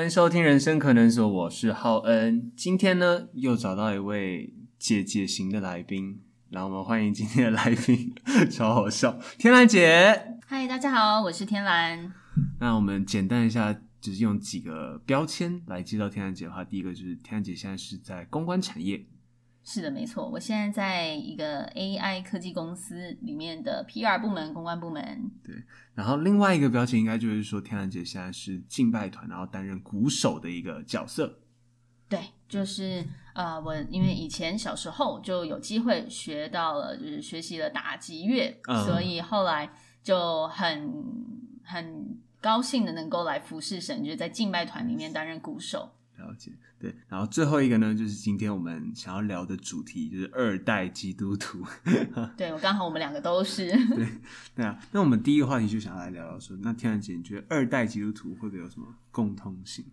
[0.00, 2.50] 欢迎收听《人生可能所》，我是浩恩。
[2.56, 8.14] 今天呢，又找到一位姐姐型的来宾，让我们欢迎今天的来宾，
[8.50, 10.38] 超好笑，天蓝姐。
[10.46, 12.10] 嗨，大家好，我是天蓝。
[12.60, 19.04] 那我们简单一下，就是用几个标签来介绍天蓝姐的话，第一个就是天兰姐现在是在公关产业。
[19.62, 25.30] 是的，没错，我现在在一个 AI 科技公司里面的 PR 部门、公关部门。
[25.44, 25.54] 对，
[25.94, 31.40] 然后另外一个标签应该就是说，天兰姐现在是敬拜团，然后担任鼓手的一个角色。
[32.08, 39.70] 对，就是呃，我因为以前小时候就有机会学到了，就是学习了打击乐，嗯，所以后来
[40.02, 40.90] 就很
[41.62, 45.92] 很高兴的能够来服侍神，就是在敬拜团里面担任鼓手。
[46.20, 51.64] 了解，对，然后最后一个呢，就是今天我们想要聊的主题，就是二代基督徒。
[52.36, 53.70] 对，我刚好我们两个都是。
[53.94, 54.06] 对，
[54.54, 54.78] 对啊。
[54.92, 59.86] 那我们第一个话题就想要来聊聊说，那天然姐，你觉得二代基督徒会不会有什么共通性？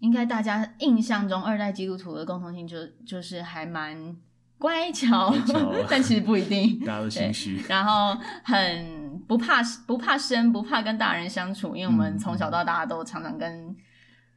[0.00, 4.16] 应该大家印象中二代基督徒的共通性就就是还蛮
[4.58, 7.62] 乖巧，乖巧 但其实不一定， 大家都心虚。
[7.68, 13.76] 然后很不怕不怕生，不怕跟大人相处，因为我们从小到大都常常跟。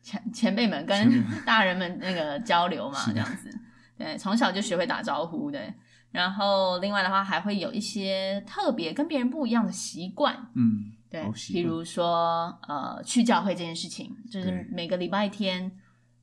[0.02, 3.50] 前前辈们跟大人们那个交流嘛，这样子，
[3.98, 5.74] 对，从小就学会打招呼，对。
[6.12, 15.72] 然后另外的话，还会有一些特别跟别人不一样的习惯，嗯，对，比如说呃，去教会这件事情，就是每个礼拜天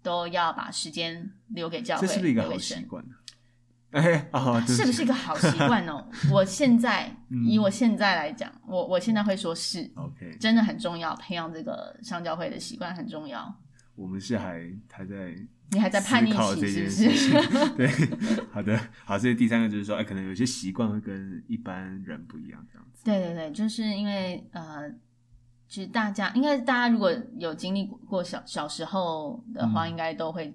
[0.02, 3.04] 都要把时间留给教会，这是不是一个好习惯？
[3.92, 6.04] 哎，哦，是不是一个好习惯呢？
[6.32, 7.08] 我现在
[7.46, 13.54] 以我现在来讲，我我现在会说是，OK，真的很重要，培养这个上教会的习惯很重要。
[13.96, 15.34] 我们是还还在，
[15.72, 17.30] 你还在叛逆期是不是？
[17.76, 17.88] 对，
[18.52, 23.02] 好的，好，这第三个就是说，哎，可能有些习惯会跟一般人不一样，这样子。
[23.04, 24.88] 对对对，就是因为呃，
[25.68, 30.54] 其实大家应该大家如果有经历过小小时候的话，嗯，应该都会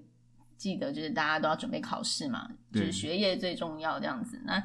[0.55, 4.63] 记得，就是大家都要准备考试嘛，就是学业最重要这样子，那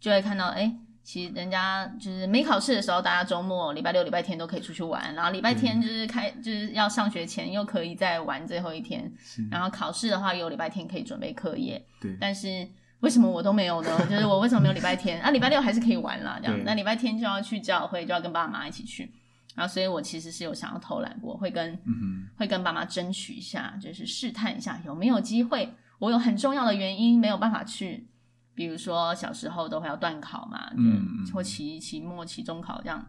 [0.00, 0.74] 就会看到哎。
[1.06, 9.08] 其实人家就是没考试的时候，大家周末、礼拜六、礼拜天都可以出去玩，然后礼拜天就是开，就是要上学前又可以再玩最后一天，
[9.48, 11.80] 然后考试的话有礼拜天可以准备课业。
[12.00, 12.16] 对。
[12.20, 12.68] 但是
[12.98, 13.88] 为什么我都没有呢？
[14.10, 15.22] 就是我为什么没有礼拜天？
[15.22, 16.60] 啊，礼拜六还是可以玩啦，这样。
[16.64, 19.08] 那礼拜天就要去教会，就要跟爸妈一起去。
[19.54, 25.72] 然后所以我其实是有想要偷懒过，会跟、嗯、会跟爸妈争取一下，就是试探一下有没有机会。
[26.00, 28.08] 我有很重要的原因没有办法去。
[28.56, 33.06] 比如说小时候都会要断考嘛，嗯，或期期末、期中考这样，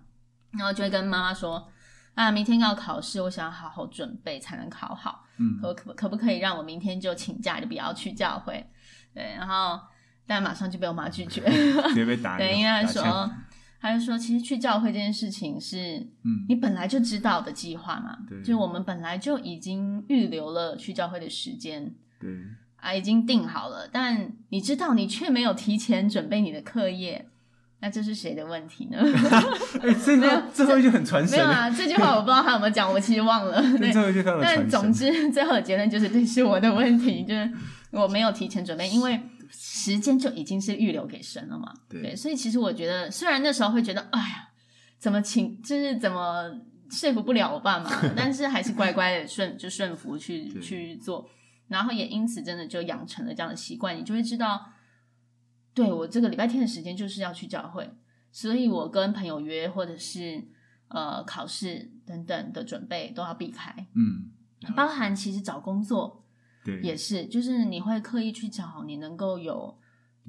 [0.52, 1.68] 然后就会跟妈妈说
[2.16, 8.70] 啊，明天要考试，我想要好好准备才能考好，嗯，可可可不可以让我明天就请假，就不要去教会？
[9.14, 9.80] 对，然后
[10.26, 11.42] 但马上就被我妈拒绝，
[11.90, 12.38] 直接被打。
[12.38, 13.32] 对，因为他说，
[13.80, 22.30] 他就说，其实去教会这件事情是，嗯，你本来就知道的计划嘛，对，就我们本来就已经预留了去教会的时间，对。
[22.78, 27.28] 啊，已经定好了，但你知道，你却没有提前准备你的课业，
[27.80, 28.98] 那这是谁的问题呢？
[29.82, 31.38] 哎、欸，这个最后一句很传神。
[31.38, 33.62] 没有啊，这句话我不知道他有没有讲，我其实忘了。
[33.78, 37.52] 对，最后一句但总之，最后的结论就是这是我的问题，就是
[37.92, 39.20] 我没有提前准备，因为
[39.52, 41.74] 时间就已经是预留给神了嘛。
[41.90, 44.50] 对，对，所以其实我觉得，虽然那时候会觉得，哎呀，
[45.00, 46.50] 怎么请，就是怎么
[46.90, 51.28] 说服不了我爸妈， 但是还是乖乖的顺就顺服去去做。
[51.68, 54.72] 然后也因此真的就养成了这样的习惯，你就会知道，
[55.74, 57.92] 对，我这个礼拜天的时间就是要去教会，
[58.32, 60.48] 所以我跟朋友约或者是
[60.88, 63.74] 呃考试等等的准备都要避开。
[63.96, 64.32] 嗯，
[64.76, 66.24] 包含其实找工作，
[66.64, 69.78] 对，也是，就是你会刻意去找你能够有，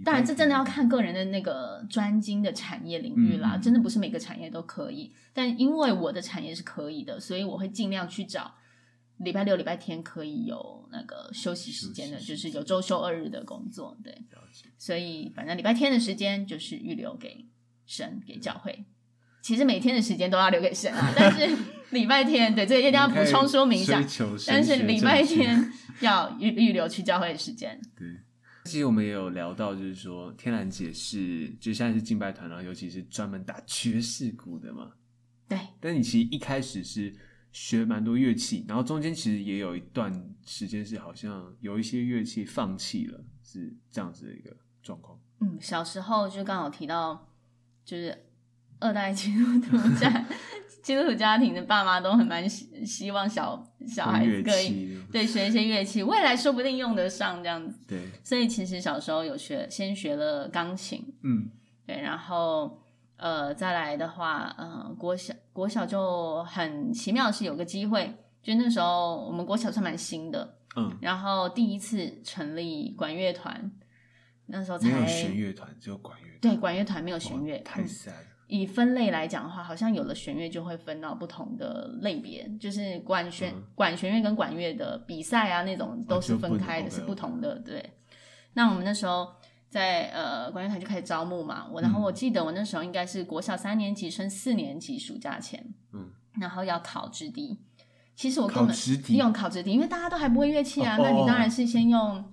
[0.05, 8.55] 当然这真的要看个人的那个专精的产业领域啦，嗯，真的不是每个产业都可以，但因为我的产业是可以的，所以我会尽量去找。
[9.19, 14.17] 礼拜六、礼拜天可以有那个休息时间的，就是有周休二日的工作，对。
[14.79, 17.45] 所以反正礼拜天的时间就是预留给
[17.85, 18.85] 神、给教会。
[19.43, 21.57] 其实每天的时间都要留给神啊，但是
[21.91, 24.01] 礼拜天，对，这个一定要补充说明一下。
[24.47, 27.81] 但是礼拜天要预预留去教会的时间。
[27.97, 28.07] 对。
[28.65, 34.93] 其实我们也有聊到，就是说天然姐是，就现在是敬拜团，然后尤其是专门打爵士鼓的嘛。
[35.49, 35.59] 对。
[35.81, 37.13] 但你其实一开始是。
[37.61, 40.13] 学蛮多乐器，然后中间其实也有一段
[40.47, 45.19] 时间是好像有一些乐器放弃了，是这样子的一个状况。
[45.41, 47.29] 嗯，小时候就刚好提到，
[47.85, 48.17] 就是
[48.79, 50.25] 二代基督徒家
[50.85, 57.77] 基督徒家庭的爸妈都很蛮希希望小小孩子可以对学一些乐器，未来说不定用得上这样子。
[57.89, 61.05] 对，所以其实小时候有学，先学了钢琴。
[61.25, 61.51] 嗯，
[61.85, 62.81] 对，然后。
[63.19, 73.71] 呃，再来的话，呃，国小国小就很奇妙的是有个机会就那时候我们国小算蛮新的，嗯，然后第一次成立管乐团，
[74.47, 76.29] 那时候才没有弦乐团，只有管乐。
[76.41, 78.13] 对，管乐团没有弦乐，太 sad。
[78.47, 87.57] 以分类来讲的话，好像有了弦乐就会分到不同的类别，就是管弦、嗯、管弦乐跟管乐的比赛啊，那种都是分开的，啊、是不同的。
[87.57, 87.93] 对，
[88.55, 89.29] 那我们那时候
[89.69, 96.11] 在呃管乐团就开始招募嘛，我然后我记得我那时候应该是国小三年级升四年级暑假前，嗯，
[96.41, 97.59] 然后要考直笛，
[98.17, 98.77] 其实我根本
[99.17, 102.25] 用考直笛，因为大家都还不会乐器啊，哦、那你当然是先用。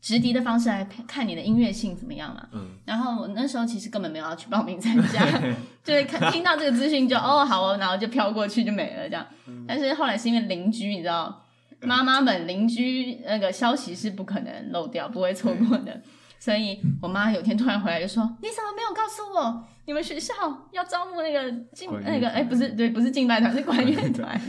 [0.00, 2.46] 直笛的方式来看你的音乐性怎么样嘛？
[2.52, 5.26] 嗯，然后我那时候其实根本没有要去报名参加，
[5.82, 9.26] 就是看听到这个资讯就哦好哦，然后就飘过去就没了这样。
[9.46, 11.46] 嗯、但是后来是因为邻居，你知道，
[11.80, 15.98] 妈妈们邻居那个消息是不可能漏掉，不会错过的。
[16.38, 20.34] 所以我妈有天突然回来就说：“你怎么没有告诉我，你们学校
[20.72, 24.40] 要招募那个敬那个哎不是对不是敬拜团是管乐团。”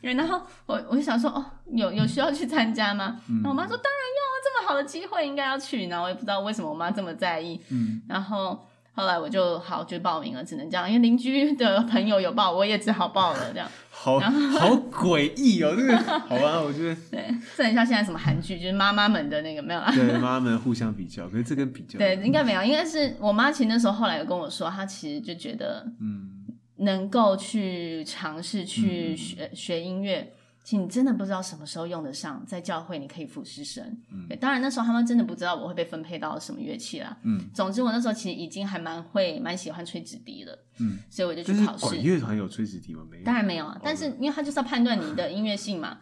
[0.00, 3.18] 然后我我就想说哦，有有需要去参加吗？
[3.28, 5.86] 嗯、然后我妈说当然要啊，这么好的机会应该要去。
[5.88, 7.58] 然后我也不知道为什么我妈这么在意。
[7.70, 13.66] 嗯，然后后来我就好就报名了，只能这样，因为邻居的朋友有报，我也只好报了这样。
[14.04, 19.90] 好，好诡异哦，这个好吧，我觉得 对，这很像现在什么韩剧，就是妈妈们的那个没有啦？
[19.94, 26.44] 对，妈妈们互相比较，可是这跟比较对，应该没有，应该是我妈其实那时候后来有跟我说，她其实就觉得嗯，
[26.76, 30.32] 能够去尝试去学、嗯、学音乐。
[30.64, 33.84] 其实你真的不知道什么时候用得上，在教会你可以服侍神。
[34.10, 37.14] 嗯，对，当然那时候他们真的不知道我会被分配到什么乐器啦。
[37.22, 40.58] 嗯，总之我那时候其实已经还蛮会、蛮喜欢吹纸笛的。
[40.78, 41.84] 嗯，所以我就去考试。
[41.84, 43.02] 管乐团有吹纸笛吗？
[43.10, 43.24] 没有。
[43.24, 45.98] 当然没有啊，但是因为他就是要判断你的音乐性嘛，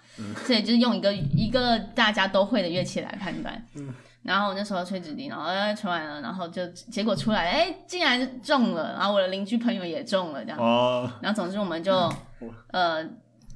[0.46, 3.66] 所以就是用一个一个大家都会的乐器来判断。
[3.74, 3.92] 嗯，
[4.22, 10.58] 然后我那时候吹纸笛，然后吹完了，然后就结果出来，哎，竟然中了，然后我的邻居朋友也中了，这样。
[10.60, 11.10] 哦。
[11.20, 11.92] 然后总之我们就
[12.68, 13.04] 呃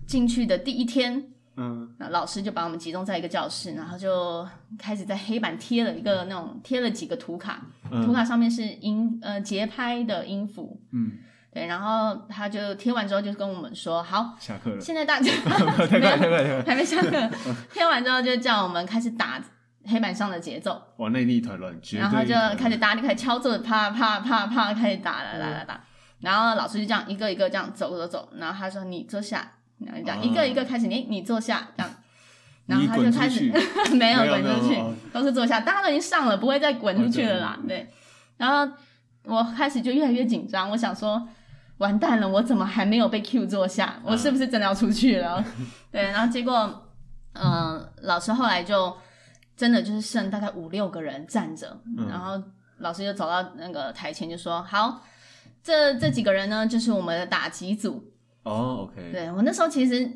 [0.06, 1.30] 进去的第一天。
[1.58, 4.46] 嗯，那老师就把我们集中在一个教室，然后就
[4.78, 11.12] 开始在黑板贴了一个那种贴了几个图卡，嗯、图卡上面是音呃节拍的音符，嗯，
[11.50, 15.32] 对，然后他就贴完之后就跟我们说，好，下课了，现在大家
[15.88, 17.10] 太快太快还没下课，
[17.72, 19.42] 贴完之后就叫我们开始打
[19.86, 25.84] 黑板上的节奏，哇，那一团乱，然后就开始打，就开始敲奏，啪啪啪啪开始打了，打打打，
[26.20, 29.52] 然后老师就这样一个一个这样走走走，然后他说你坐下。
[29.78, 31.92] 然后这样一个一个开始，你你坐下这样，
[32.66, 33.52] 然后他就开始
[33.94, 34.82] 没有滚出去，
[35.12, 37.58] 都是坐下，大家都已经上了，不会再滚出去了啦。
[37.68, 37.88] 对，
[38.36, 38.74] 然后
[39.24, 41.28] 我开始就越来越紧张，我想说
[41.78, 44.00] 完蛋了，我怎么还没有被 Q 坐下？
[44.02, 45.44] 我是不是真的要出去了？
[45.92, 46.88] 对，然后结果，
[47.34, 48.96] 嗯，老师后来就
[49.56, 52.42] 真的就是剩大概五六个人站着，然后
[52.78, 55.02] 老师就走到那个台前就说：“好，
[55.62, 58.12] 这这几个人呢，就是我们的打击组。”
[58.46, 60.08] 哦、oh，OK，对，我那时候其实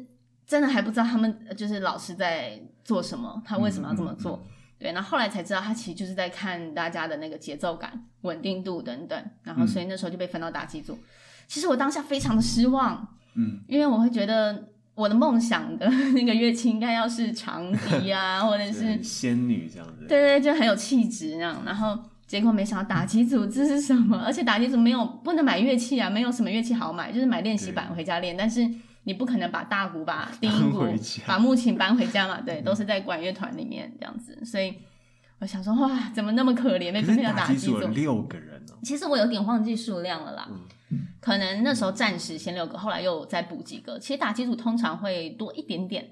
[0.46, 4.36] 真的还不知道他们就是老师在做什么，他为什么要这么做？
[4.36, 10.94] 嗯嗯嗯、对，然后后来才知道他其实就是在看大家的那个节奏感、稳定度等等，然后所以那时候就被分到打击组。
[10.94, 11.02] 嗯、
[11.48, 21.98] 其实我当下非常的失望，嗯，因为我会觉得我的梦想的 那个乐器应该要是长笛啊，或者 是仙女这样子，对对，就很有气质那样，然后。
[22.30, 24.16] 结果没想到打击组这是什么？
[24.24, 28.36] 而且打击组没有不能买乐器啊，没有什么乐器好买，就是买练习板回家练。
[28.36, 28.64] 但是
[29.02, 30.86] 你不可能把大鼓、把低音鼓、
[31.26, 32.40] 把木琴搬回家嘛？
[32.46, 34.44] 对，都是在管乐团里面这样子。
[34.44, 34.72] 所以
[35.40, 36.92] 我想说，哇，怎么那么可怜？
[36.92, 37.80] 没分配到打击组。
[37.88, 38.78] 六个人哦。
[38.84, 40.48] 其实我有点忘记数量了啦，
[40.90, 43.98] 嗯、可能那时候暂时先六个，后来又再补几个。
[43.98, 46.08] 其实打击组通常会多一点点，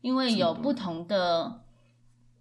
[0.00, 1.60] 因为有不同的。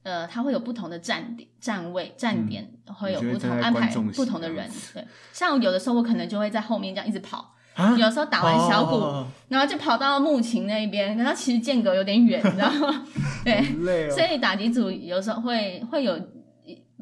[0.07, 4.65] 呃，他会有不同的站点、站位、站点，嗯、会有不同安排不同的人。
[4.93, 13.05] 对，像有的时候我可能就会在后面这样一直跑，啊、有时候打完小鼓，哦、然后就跑到木琴那边，然后其实间隔有点远，你知道吗？
[13.43, 16.17] 对，哦、所以打击组有时候会会有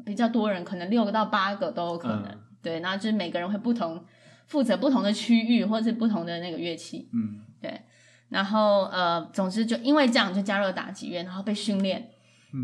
[0.04, 2.24] 比较多人，可能六个到八个都有可能。
[2.24, 4.04] 嗯、对，然后就是每个人会不同
[4.48, 7.08] 负责不同的区域或者是不同的那个乐器。
[7.12, 7.82] 嗯，对。
[8.30, 12.10] 然后呃，总之就因为这样就加入了打击乐，然后被训练。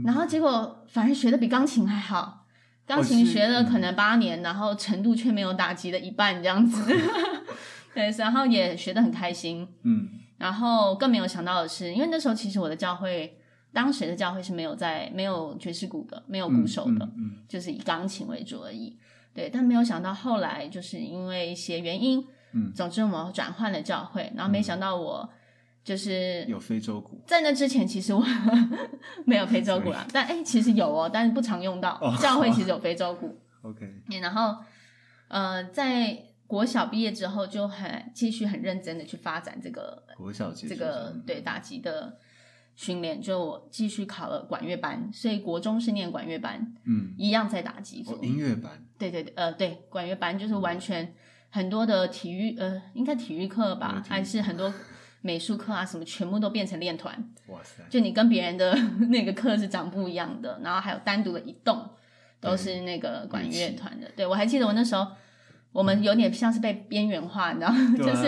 [0.04, 2.46] 然后结果反而学的比钢琴还好，
[2.86, 6.82] 钢琴学了可能八年，然后程度却没有打击的一半这样子。
[7.94, 9.68] 对，然后也学得很开心。
[9.82, 10.08] 嗯，
[10.38, 13.38] 然后更没有想到的是，因为那时候其实我的教会，
[13.72, 18.96] 当时的教会是没有在没有爵士鼓的，没有鼓手的，嗯嗯嗯、就是以钢琴为主而已。
[19.34, 25.28] 对，但没有想到后来就是因为一些原因，嗯，总之我们转换了教会，然后没想到我。
[25.84, 28.24] 就是有非洲鼓，在那之前其实我
[29.26, 31.98] 没有非洲鼓啦，但哎、欸，其实有哦，但是不常用到。
[32.20, 33.36] 教会其实有非洲鼓。
[33.62, 33.92] OK。
[34.20, 34.56] 然后
[35.28, 42.18] 呃，在国小毕业之后就很继续很认真的去发展这个国小这个对打击的
[42.76, 48.04] 训练，就我继续考了管乐班，所以国中是念管乐班，嗯，一样在打击。
[48.06, 51.14] 哦，音乐班，对对对，呃，对，管乐班就是完全
[51.50, 54.72] 很多的体育，呃，应该体育课吧，还是很多
[55.22, 57.12] 美术课啊什么，全部都变成练团。
[57.46, 57.82] 哇塞！
[57.88, 58.76] 就你跟别人的
[59.08, 61.88] 那个课是长不一样的，然后还有单独的一栋
[62.40, 64.06] 都是那个管乐团的。
[64.14, 65.06] 对，我还记得我那时候。
[65.72, 67.78] 我们有点像是被边缘化，你知道吗？
[67.96, 68.26] 就是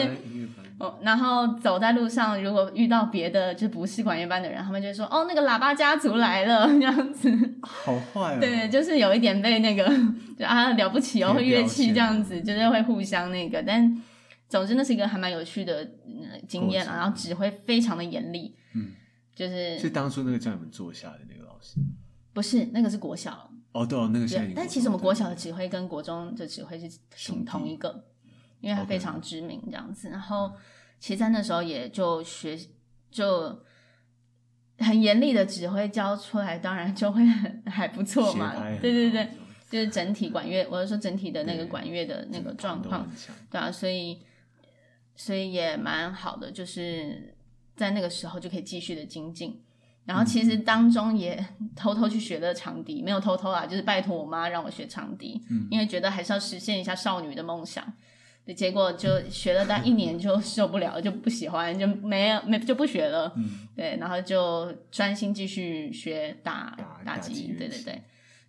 [0.79, 8.39] 哦，然后走在路上，如果遇到别的就不是管乐班的人，他们就说：“哦，那个喇叭家族来了。”这样子，好坏哦。
[8.41, 9.87] 对，就是有一点被那个
[10.39, 13.63] 就啊了不起哦，会乐器这样子，就是会互相那个。
[13.63, 14.03] 但
[14.55, 15.85] 总之那是一个还蛮有趣的
[16.47, 18.55] 经验，然后指挥非常的严厉。
[18.75, 18.93] 嗯，
[19.35, 21.81] 就是是当初那个叫你们坐下的那个老师，
[22.33, 23.51] 不是那个是国小。
[23.73, 24.53] 哦，对哦，那个现在。
[24.55, 28.05] 但其实我们国小的指挥跟国中的指挥是挺同一个，
[28.61, 30.09] 因为他非常知名这样子。
[30.09, 30.53] 然后，
[31.01, 32.57] 其实在那时候也就学
[33.11, 33.61] 就
[34.79, 38.55] 很严厉的指挥教出来，当然就会很还不错嘛。
[38.81, 39.29] 对对对，
[39.69, 43.11] 就是整体管乐，我是说整体的那个管乐的那个状况，
[43.51, 44.21] 对啊，所以
[45.17, 47.35] 所以也蛮好的，就是
[47.77, 49.61] 在那个时候就可以继续的精进。
[50.05, 51.43] 然后其实当中也
[51.75, 57.91] 偷偷去学了长笛，没有偷偷啊，就是拜托我妈让我学长笛，嗯，因为觉得还是要实现一下少女的梦想。
[58.45, 63.33] 对，结果就学了大概一年就 受不了，就不喜欢，就没有没就不学了。
[63.37, 68.03] 嗯，对，然后就专心继续学打打击，对对对。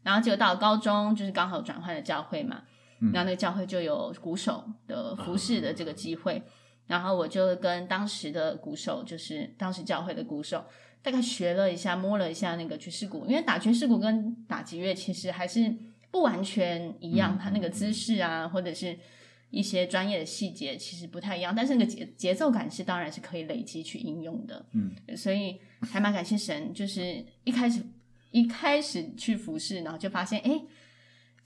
[0.04, 6.44] 然后结果到了高中，就是刚好转换了教会嘛，嗯，然后那个教会就有鼓手的服侍的这个机会，嗯，
[6.88, 10.66] 然后我就跟当时的鼓手，就是当时教会的鼓手。
[11.02, 15.72] 大概学了一下，摸了一下那个爵士鼓，因为打爵士鼓跟打击乐其实还是
[16.10, 18.98] 不完全一样，它那个姿势啊，或者是
[19.52, 24.66] 一些专业的细节其实不太一样，但是那个节节奏感是当然是可以累积去应用的。
[24.72, 27.84] 嗯，所以还蛮感谢神，就是一开始
[28.32, 30.60] 一开始去服侍，然后就发现，哎，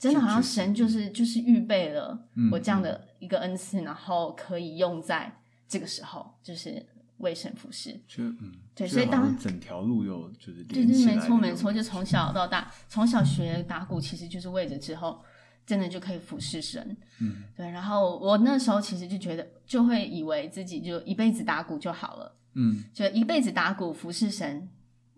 [0.00, 6.84] 真的好像神就是就是预备了我这样的一个恩赐，然后可以用在这个时候，就是。
[7.20, 15.22] 为神服侍，就嗯，对，所以当整条路又就是对对，没错没错，就从小到大， 从小学打鼓，其实就是为着之后
[15.66, 17.70] 真的就可以服侍神，嗯，对。
[17.70, 24.66] 然后我那时候其实就觉得，就会以为自己就一辈子打鼓就好了，嗯，就一辈子打鼓服侍神，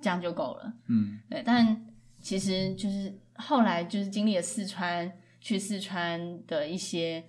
[0.01, 1.41] 这样就够了，嗯，对。
[1.47, 1.87] 但
[2.21, 7.25] 其实就是后来就是经历了四川，去四川的一些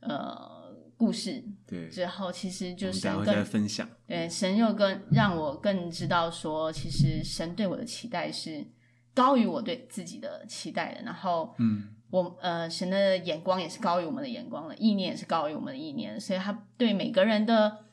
[0.00, 0.52] 呃。
[0.96, 3.86] 故事对之后，其实就神更分享。
[4.06, 8.64] 对，神又更让我更知道说，其实神对我的期待是
[9.12, 11.02] 高于我对自己的期待的。
[11.02, 17.84] 然后，嗯，我呃，神的眼光也是高于我们的眼光的，意念也是高于我们的意念，所以他对每个人的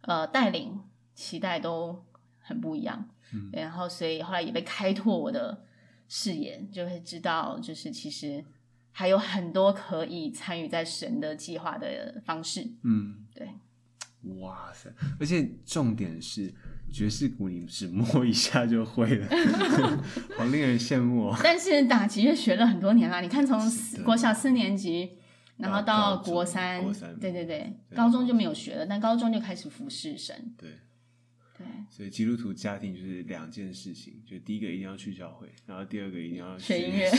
[0.00, 0.80] 呃带领
[1.14, 2.04] 期待都
[2.40, 3.06] 很不一样。
[3.34, 5.62] 嗯，然后所以后来也被开拓我的
[6.08, 8.44] 视野，就会知道，就是其实。
[8.98, 12.66] 还有很多可以参与在神的计划的方式。
[12.82, 13.46] 嗯，对。
[14.40, 14.90] 哇塞！
[15.20, 16.50] 而且重点是
[16.90, 19.28] 爵士鼓，你只摸一下就会了，
[20.38, 21.38] 好令人羡慕哦。
[21.44, 23.60] 但是打击乐学了很多年啦，你看从
[24.02, 25.18] 国小四年级，
[25.58, 30.54] 然后到国三，国三，对对对，高中就没有学了，但高中就开始服侍神。
[30.56, 30.70] 对。
[31.58, 37.10] 对，所以基督徒家庭就是两件事情，就第一个一定要去教会，然后第二个一定要学，学音乐。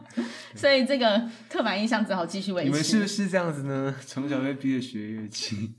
[0.54, 2.68] 所以这个刻板印象只好继续维持。
[2.68, 3.94] 你们是不是这样子呢？
[4.06, 5.72] 从小被逼着学乐器。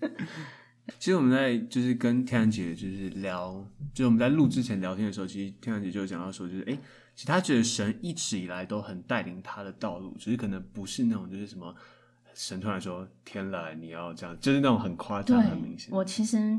[0.97, 3.63] 其实我们在就是跟天然姐就是聊，
[3.93, 6.73] 就是我们在录之前聊天的时候，其实天然姐就有讲到说，就是哎，
[7.15, 11.75] 其实她觉得神一直以来都很带领她的道路，只是可能不是那种就是什么。
[12.35, 16.57] 神突然说：“天来，你要这样，就是那种很夸张、很明显。”我其实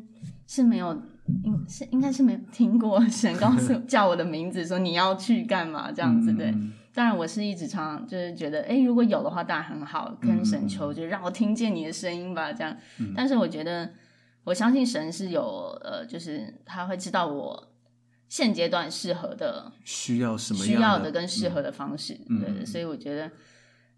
[0.50, 1.00] 是没有，
[1.44, 6.32] 应是应该是没有听过神告诉 叫我的名字，说你要去干嘛这样子。
[6.32, 6.52] 对，
[6.92, 12.76] 当然我是一直常常就是觉得，哎，如果有的话，当然很好，跟神求，就让我听见你的声音吧，这样。
[13.14, 13.88] 但是我觉得，
[14.42, 15.40] 我相信神是有
[15.84, 17.72] 呃，就是他会知道我
[18.28, 22.18] 现阶段适合的、需要什么需要的跟适合的方式。
[22.28, 23.30] 嗯、对，所以我觉得。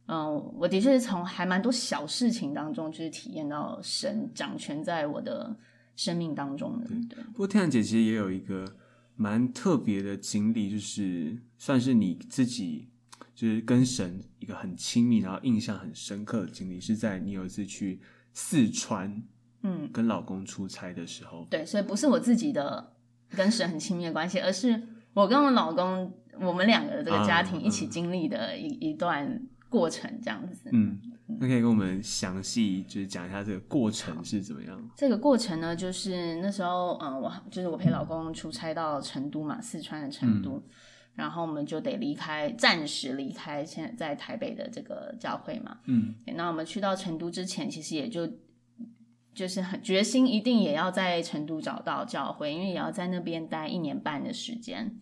[0.09, 5.57] 嗯，我的确是从还蛮多小事情当中，就是体验到神掌权在我的
[5.97, 6.87] 生命当中的。
[7.09, 8.77] 对，不过天然姐其实也有一个
[9.17, 12.89] 蛮特别的经历，就是算是你自己
[13.35, 18.01] 就是跟神一个很亲密，然后印象很深刻的经历，是在你有一次去
[18.33, 19.23] 四川，
[19.63, 21.47] 嗯，跟老公出差的时候。
[21.51, 22.95] 对，所以不是我自己的
[23.31, 24.83] 跟神很亲密的关系，而是
[25.15, 29.47] 我跟我老公我们两个的这个家庭一起经历的一、嗯、一段。
[29.73, 30.69] 过程这样子。
[30.71, 31.01] 嗯，
[31.41, 34.91] 那可以跟我们详细就是讲一下这个过程是怎么样？
[34.95, 40.63] 这个过程呢，就是那时候，嗯，我就是我陪老公出差到成都嘛，四川的成都，嗯、
[41.15, 45.79] 然后我们就得离开，暂时离开现在在台北的这个教会嘛。
[45.87, 48.31] 嗯，那我们去到成都之前，其实也就
[49.35, 54.95] 就是很决心，一定也要在成都找到教会，因为也要在那边待一年半的时间。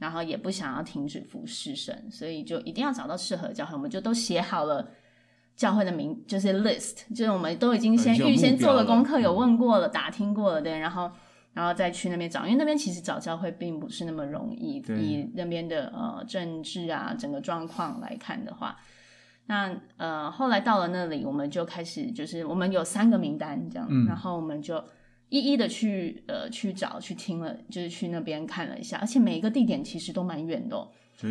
[0.00, 3.74] 然后也不想要停止服侍神，所以就一定要找到适合的教会。
[3.74, 4.88] 我们就都写好了
[5.54, 11.12] 教会的名，就是 list，就是我们都已经先预先做了功课，有问过了，打听过了，对，然后
[11.52, 18.78] 然后再去那边找，因为那边其实找教会并不是那么容易，以那边的呃政治啊整个状况来看的话，
[19.46, 24.82] 那呃后来到了那里，我们就开始就是我们有三个名单这样，嗯、然后我们就。
[25.30, 30.86] 一一的去呃去找去听了，就是去那边看了一下，而且每一个地点其实都蛮远的哦。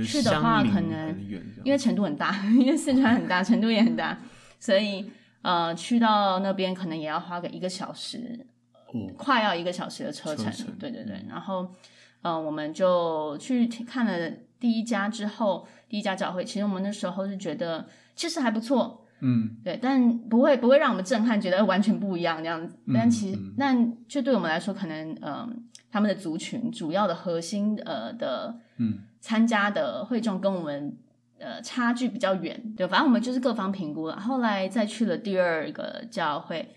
[0.06, 1.16] 去的话可能
[1.64, 4.18] 因为成都很大， 因为四川很大，成都也很大，
[4.60, 5.06] 所以
[5.42, 8.46] 呃去到那边可能也要花个一个小时，
[8.94, 10.46] 哦、快要一个小时的车程。
[10.46, 11.68] 车程对对对，然后
[12.22, 14.30] 呃我们就去看了
[14.60, 19.06] 第一家之后，第一家教会，其实我们那时候是觉得其实还不错。
[19.22, 22.78] 嗯，对，但不会不会让我们震撼，觉得完全不一样这样子。
[22.94, 25.50] 但其实，嗯嗯、但却对我们来说，可能嗯、呃，
[25.92, 30.98] 他们的族群主要的核心呃的嗯参加的会众跟我们
[31.38, 32.74] 呃差距比较远。
[32.78, 34.20] 对，反正我们就是各方评估了。
[34.20, 36.70] 后来再去了第二个教会，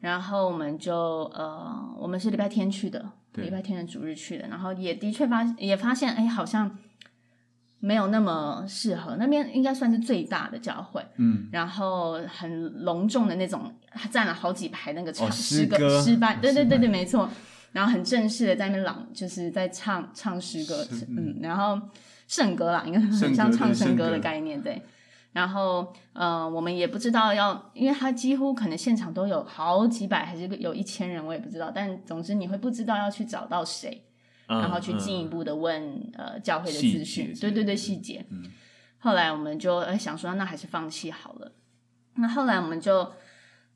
[0.00, 0.94] 然后我们就
[1.34, 6.76] 呃，我们是礼拜天去的，礼拜天的主日去的，然后也的确发也发现，哎，好像。
[7.84, 13.74] 没有那么适合，那边应该算是最大的教会，嗯，然后很隆重的那种，
[14.08, 17.28] 站了好几排那个唱诗歌诗班，对对对对，没错，
[17.72, 21.88] 然后很正式的在那边朗，就是在唱唱诗歌，嗯，然后
[22.28, 24.80] 圣歌啦，应该很像唱圣歌的概念，对，
[25.32, 34.04] 然后呃，我们也不知道要，因为他几乎可能现场都有好几百还是有一千人，我也不知道，但总之你会不知道要去找到谁。
[34.46, 38.24] 然后去进一步的问、嗯、呃教会的资讯，对对对细节。
[38.30, 38.50] 嗯、
[38.98, 41.52] 后来我们就呃想说，那还是放弃好了。
[42.16, 43.12] 那后来我们就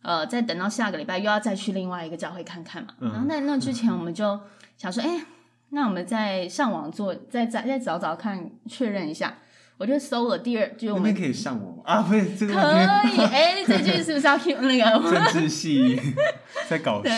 [0.03, 2.95] 呃再等到下个礼拜又要再去另外一个教会看看嘛。
[3.01, 4.41] 嗯、然后那那之前我们就
[4.77, 5.25] 想说，哎，
[5.71, 9.39] 那我们再上网做，再再再找找看，确认一下。
[9.79, 16.01] 我就搜了第二，就我们可以上网啊，不是这个可以哎，这句是不是要 keep 那个 政治系
[16.69, 17.11] 在搞事？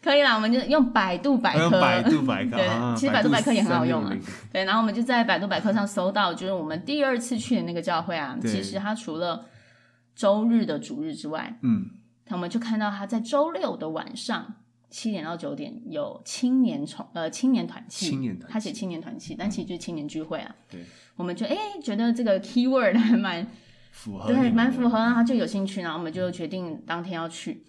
[0.00, 4.16] 可以啦，我们就用百度百科，用百度百科， 对，其实百度百科也很好用啊。
[4.52, 9.46] 对，然后我们就在百度百科上搜到，就是我们第二次去的那个教会啊，其实它除了
[10.14, 11.90] 周日的主日之外，嗯，
[12.30, 14.54] 我们就看到他在周六的晚上
[14.94, 20.84] 七点到九点有青年崇呃青年团契，青年团，他写青年团契，但其实就是青年聚会啊，对。
[21.16, 23.44] 我们就哎觉得这个 keyword 还蛮
[23.90, 27.64] 符合，对，蛮符合，然后就有兴趣，然后我们就决定当天要去。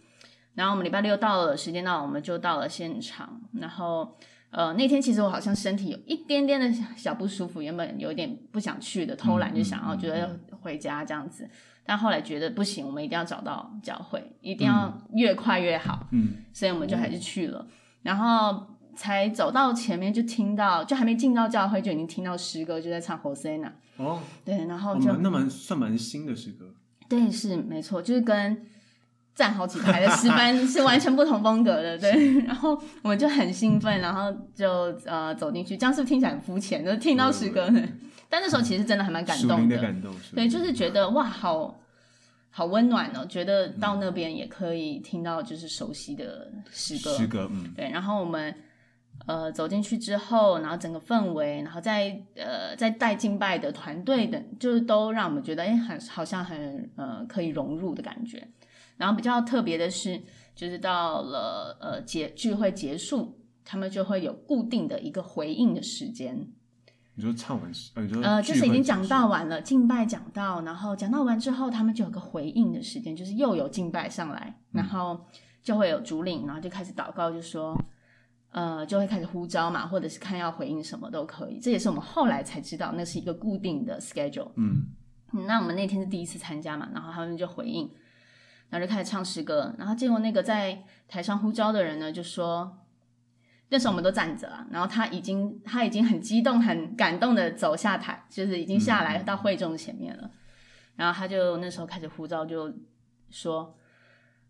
[0.53, 3.41] 然后我们礼拜六到了，时间到了，我们就到了现场。
[3.53, 4.15] 然后
[4.51, 11.49] 呃那天其实我好像身体有一点点的小不舒服，原本有点不想去的，偷懒就想要觉得要回家这样子。
[11.85, 16.07] 但后来觉得不行，我们一定要找到教会，一定要越快越好。
[16.11, 17.65] 嗯，所以我们就还是去了。
[18.03, 18.67] 然后。
[18.97, 23.69] 才走到前面就听到，就还没进到教会就已经听到诗歌，就在唱 Hosanna。
[23.97, 26.73] 哦，对，然后就那蛮算蛮新的诗歌。
[27.09, 28.65] 对，是没错，就是跟
[29.33, 31.97] 站好几排的诗班 是完全不同风格的。
[31.97, 34.69] 对，然后我们就很兴奋，然后就
[35.05, 36.85] 呃走进去，这样是不是听起来很肤浅？
[36.85, 37.69] 就听到诗歌，
[38.29, 39.77] 但那时候其实真的还蛮感动的。
[39.81, 41.79] 感动，对，就是觉得哇，好
[42.49, 47.17] 好温暖哦，觉得到那边也可以听到就是熟悉的诗歌。
[47.17, 48.53] 诗歌，嗯，对，然后我们。
[49.27, 58.45] 呃，走进去之后，然后整个氛围，然后再呃，再带敬拜的团队等，就是都让我们觉得，哎，很好像很呃可以融入的感觉。
[58.97, 60.21] 然后比较特别的是，
[60.53, 66.45] 就是到了呃结聚会结束，他们就会有固定的一个回应的时间。
[67.15, 75.25] 你说唱完，呃，你说呃，就是已经讲到完了，敬拜讲到，然后讲到完之后，他们就有个回应的时间，就是又有敬拜上来，然后
[75.63, 77.75] 就会有主领，然后就开始祷告，就说。
[78.51, 81.59] 呃，就会开始呼召嘛，或者是看要回应什么都可以。
[81.59, 84.49] 这也是我们后来才知道，那是一个固定的 schedule。
[84.55, 84.85] 嗯，
[85.45, 87.91] 那我们那天是第一次参加嘛，然后他们就回应，
[88.69, 89.75] 然后就开始唱诗歌。
[89.77, 92.77] 然后结果那个在台上呼召的人呢，就说，
[93.69, 100.23] 那时候我们都站着啊，然后他已经他已经很激动、很感动的走下台，就是已经下来到会众前面了。
[100.23, 100.31] 嗯、
[100.95, 102.73] 然后他就那时候开始呼召，就
[103.29, 103.75] 说。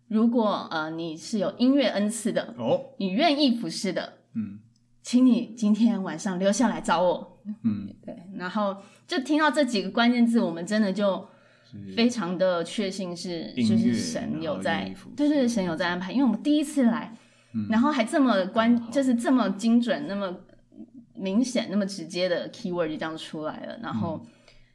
[0.07, 4.59] 如果呃你是有音乐恩赐的哦，你愿意服侍的，嗯，
[5.01, 11.27] 请你今天晚上留下来找我，嗯，对，然后就听到这几个关键字，我们真的就
[11.95, 17.11] 非常的确信是就是神有在，对对对，神有在安排，因为我们第一次来，
[17.55, 20.35] 嗯、然后还这么关，就是这么精准，那么
[21.15, 23.79] 明显，那么直接的 keyword 就这样出来了。
[23.81, 24.29] 然后，嗯、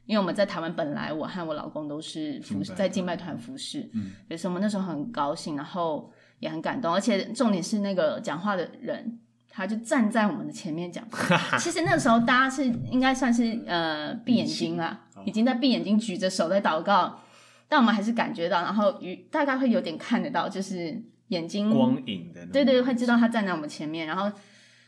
[0.07, 9.19] 因为我们在台湾本来我和我老公都是服在敬拜团服侍，嗯，所以我们那时候很高兴，然后也很感动，而且重点是那个讲话的人。
[9.53, 11.05] 他就站在我们的前面讲，
[11.59, 17.19] 其实那个时候大家是应该算是呃闭眼睛了，已经在闭眼睛举着手在祷告，
[17.67, 24.31] 但我们还是感觉到，然后与大概会有点看得到，就是眼睛光影的，对对，会知道他站在我们前面，然后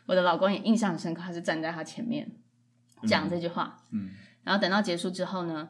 [0.06, 2.30] 我的老公也印象很深刻，他是站在他前面
[3.08, 4.10] 讲这句话，嗯，
[4.44, 5.70] 然后等到结束之后呢，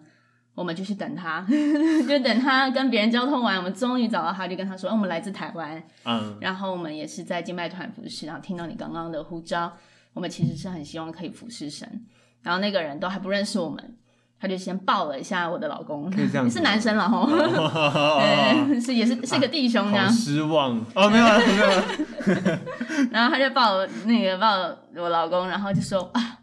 [0.56, 1.46] 我们就去等他，
[2.08, 9.72] 就等他跟别人交通完，我们终于找到他，就跟他说：“哦、我们来自台湾，嗯，然后我们也是在敬拜团服侍，然后听到你刚刚的呼召，
[10.14, 12.06] 我们其实是很希望可以服侍神。”
[12.42, 13.98] 然后那个人都还不认识我们，
[14.44, 16.12] 他就先抱了一下我的老公，
[16.52, 17.30] 是男生了吼，
[18.78, 20.12] 是也是是个弟兄这样。
[20.12, 20.86] 失望。
[20.94, 22.60] 哦，没有了，没有了。
[23.10, 24.58] 然后他就抱那个抱
[25.02, 26.40] 我老公，然后就说啊。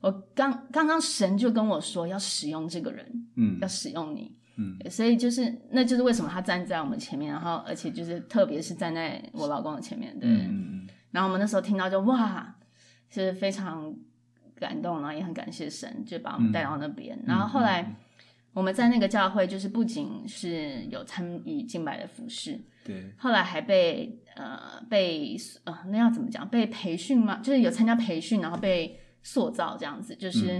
[0.00, 12.52] 我刚刚刚神就跟我说要使用这个人，嗯，要使用你，嗯，所以就是那就是为什么他站在我们前面，然后而且就是特别是站在我老公的前面，对，嗯，然后我们那时候听到就哇，
[13.10, 13.94] 是非常
[14.62, 17.16] 感动，然后也很感谢神，就把我们带到那边。
[17.16, 17.94] 嗯，然后后来
[18.54, 26.48] 我们在那个教会，就是不仅是有参与敬拜的服饰，对，后来还被呃被呃那要怎么讲？
[26.48, 27.40] 被培训吗？
[27.42, 28.98] 就是有参加培训，然后被。
[29.24, 30.58] 塑造这样子，就是，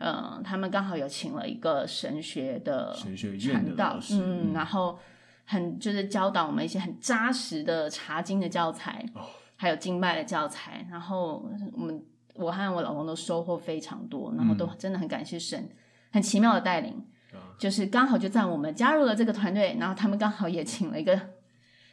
[0.00, 2.94] 嗯，呃、他们刚好有请了一个神学的
[3.40, 4.98] 传道，嗯，然后
[5.46, 9.22] 很就是教导我们一些很扎实的查经的教材，哦、
[9.56, 12.04] 还有敬拜的教材，然后我们
[12.38, 15.68] 我和我老公都收获非常多，然后都真的很感谢神，
[16.12, 21.20] 很奇妙的带领，嗯、就是刚好就在我们加入了这个团队，然后他们刚好也请了一个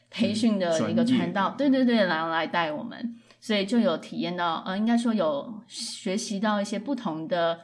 [0.09, 3.19] 培训的一个传道，对对对，然后来带我们。
[3.39, 7.59] 所以就有体验到，呃，应该说有学习到一些不同的、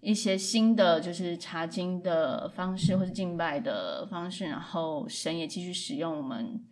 [0.00, 4.46] 一些新的，就是查经的方式，或是敬拜的方式。
[4.46, 6.64] 然后神也继续使用我们，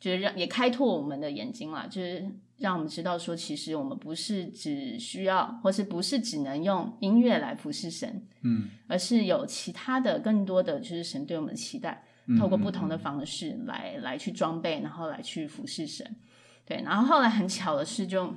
[0.00, 2.26] 就是让也开拓我们的眼睛啦，就是
[2.62, 12.04] 让我们知道说，其实我们不是只需要，或是不是只能用音乐来服侍神，嗯，而是有其他的更多的，就是神对我们的期待，
[12.38, 16.16] 透过不同的方式来来去装备，然后来去服侍神。
[16.64, 18.34] 对，然后后来很巧的是，就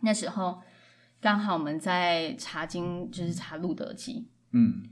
[0.00, 0.62] 那时候
[1.20, 4.84] 刚好我们在查经，就是查路德记，嗯，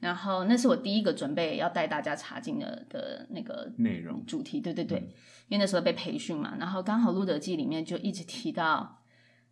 [0.00, 4.22] 然后那是我第一个准备要带大家查经的的那个内容。
[4.26, 5.08] 主题，对对对，嗯、
[5.52, 9.02] 因为那时候被培训嘛，然后刚好路德记里面就一直提到，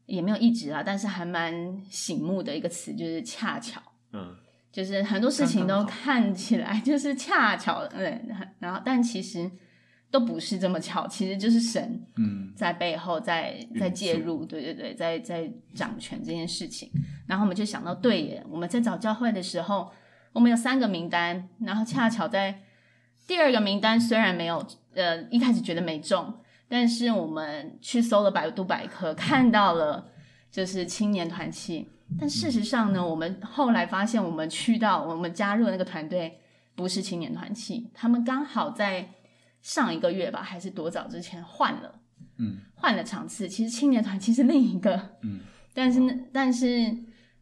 [0.07, 3.83] 也没有一直啊，但是还蛮醒目的一个词就是恰巧，
[4.15, 4.35] 嗯，
[4.73, 8.27] 就是很多事情都看起来 就是恰巧，嗯，
[8.61, 9.51] 然后但其实。
[10.13, 16.91] 都不是这么巧，其实就是神嗯在背后在、嗯、在介入，对对对，在在掌权这件事情。
[17.29, 19.89] 然后我们就想到，对耶，我们在找教会的时候，
[20.33, 22.61] 我们有三个名单，然后恰巧在
[23.29, 26.33] 第二个名单虽然没有，呃，一开始觉得没中，
[26.69, 30.11] 但是我们去搜了百度百科，看到了
[30.51, 31.89] 就是青年团契。
[32.19, 36.41] 但事实上呢，我们后来发现，我们去到我们加入的那个团队
[36.75, 39.09] 不是青年团契，他们刚好在。
[39.63, 42.01] 上一个月吧，还是多早之前换了，
[42.39, 43.47] 嗯，换了场次。
[43.47, 45.41] 其实青年团其实另一个，嗯，
[45.75, 46.97] 但是呢，但是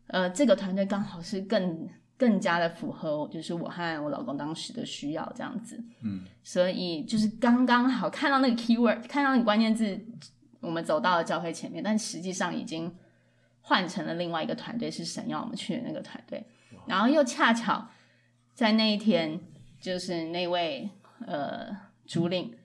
[0.09, 9.99] 呃，这个团队刚好是更更加的符合，就是我和我老公当时的需要这样子，嗯，所以就是刚刚好看到那个 keyword，看到那个关键字，
[10.61, 12.95] 我们走到了教会前面，但实际上已经
[13.63, 16.45] 换成了另外一个团队，是神要我们去的那个团队，
[16.87, 17.89] 然后又恰巧
[18.53, 19.41] 在那一天，
[19.81, 20.91] 就是那位
[21.25, 21.89] 呃。
[22.09, 22.57] 主领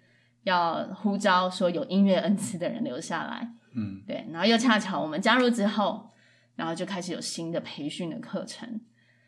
[0.43, 6.11] 要呼召说有音乐恩赐的人留下来，嗯，对，然后又恰巧我们加入之后，
[6.55, 8.79] 然后就开始有新的培训的课程，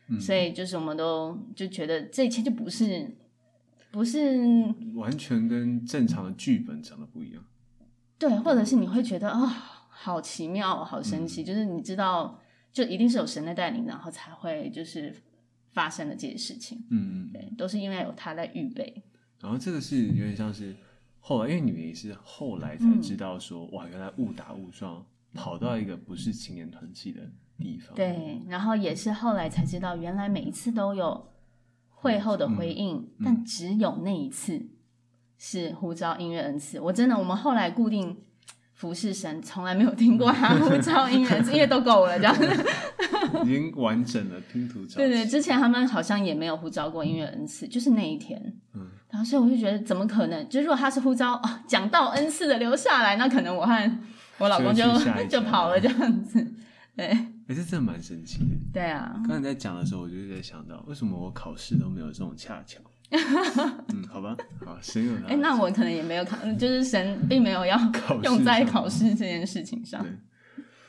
[0.08, 3.10] 嗯，所以就是我们都就觉得这一切就不是
[3.90, 4.38] 不是
[4.94, 7.44] 完全跟正常的剧本长得不一样，
[8.18, 9.46] 对，或者是你会觉得啊，哦，
[9.88, 12.40] 好奇妙，好神奇，嗯，就是你知道，
[12.72, 15.14] 就一定是有神的带领，然后才会就是
[15.72, 19.02] 发生的这些事情，嗯嗯，对，都是因为有他在预备。
[19.40, 20.74] 然后这个是有点像是
[21.20, 25.04] 后来，因为你们也是后来才知道说，嗯、哇，原来误打误撞
[25.36, 27.20] 跑到一个不是青年团契的
[27.58, 27.94] 地方。
[27.94, 31.32] 对，然后也是后来才知道，原来每一次都有
[31.90, 34.68] 会后的回应，嗯、但只有那一次
[35.38, 36.80] 是呼召音乐恩赐。
[36.80, 38.16] 我真的，我们后来固定
[38.74, 42.46] 服侍神，从来没有听过他 呼召音乐恩赐，因为都够了这样子。
[43.44, 44.84] 已经完整了拼图。
[44.86, 48.40] 对对，之前他们好像也没有呼召过音乐恩赐，就是那一天。
[48.74, 50.48] 嗯，然后所以我就觉得怎么可能？
[50.48, 53.98] 就如果他是呼召哦，讲到恩赐的留下来，那可能我和
[54.38, 54.84] 我老公就
[55.28, 56.54] 就跑了这样子。
[56.94, 58.56] 对，哎，这真的蛮神奇的。
[58.72, 62.80] 对啊，刚才在讲的时候，我就在想到，为什么我考试都没有这种恰巧？
[63.10, 65.26] 嗯，好吧，好神有他。
[65.26, 67.78] 哎，那我可能也没有考，就是神并没有要
[68.24, 70.02] 用在考试这件事情上。
[70.02, 70.10] 对，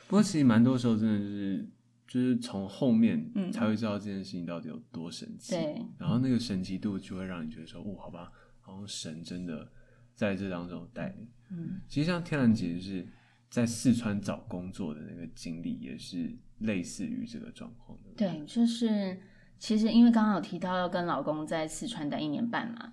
[0.08, 1.68] 不过其实蛮多时候真的就是，
[2.08, 5.54] 就是从后面才会知道这件事情到底有多神奇。
[5.54, 9.70] 对，然后那个神奇度就会让你觉得说，哦，好吧，好像神真的
[10.14, 11.28] 在这当中带领。
[11.50, 13.06] 嗯，其实像天然姐就是
[13.50, 18.10] 在四川找工作的那个经历，也是类似于这个状况的。
[18.16, 19.20] 对，就是。
[19.60, 22.92] 其实，因为刚刚有提到要跟老公在四川待一年半嘛，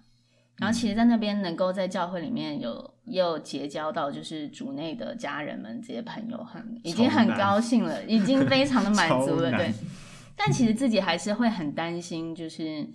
[0.55, 9.71] 然后其实，在那边能够在教会里面有也有结交到，就是主内的家人们这些朋友很，很已经很高兴了，已经非常的满足了，对。
[10.35, 12.89] 但其实自己还是会很担心，就是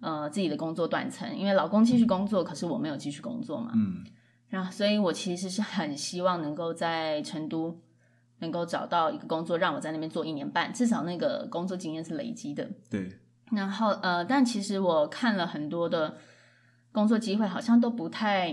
[0.00, 4.04] 呃自己的工作断层，因为老公继续工作，可是我没有继续工作嘛，嗯。
[4.50, 7.80] 然后，所以我其实是很希望能够在成都。
[8.42, 12.66] 能够找到一个工作，让我在那边做一年半，至少那个工作经验是累积的。
[12.88, 13.18] 对。
[13.52, 16.16] 然后呃，但其实我看了很多的
[16.90, 18.50] 工作机会，好像都不太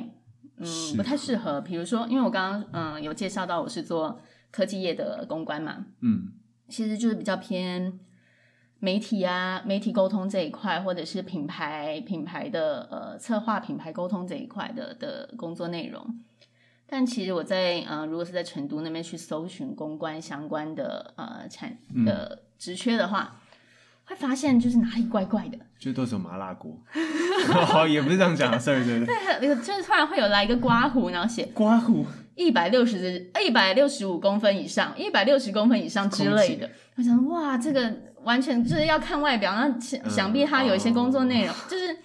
[0.58, 1.62] 嗯不太适合。
[1.62, 4.20] 比如说，因为我刚刚嗯有介绍到我是做
[4.52, 6.34] 科技业的公关嘛，嗯，
[6.68, 7.98] 其实就是比较偏
[8.80, 16.06] 媒体啊、媒体沟通这一块，或者是品牌品牌的呃策划、品牌沟通这一块的的工作内容。
[16.90, 23.42] 但其实我在呃，如果是在成都那边去搜寻公关相关的呃产的职缺的话，嗯，
[24.06, 26.80] 会发现就是哪里怪怪的，就都是有麻辣锅，
[27.66, 32.06] 好 也不是这样讲，sorry 对对对，就是突然会有来一个刮胡，然后写刮胡。
[32.36, 36.70] 一百六十一百六十五公分以上，一百六十公分以上之类的。
[36.96, 37.92] 我想哇，这个
[38.28, 41.98] 完全就是要看外表，那想想必他有一些工作内容，嗯，就是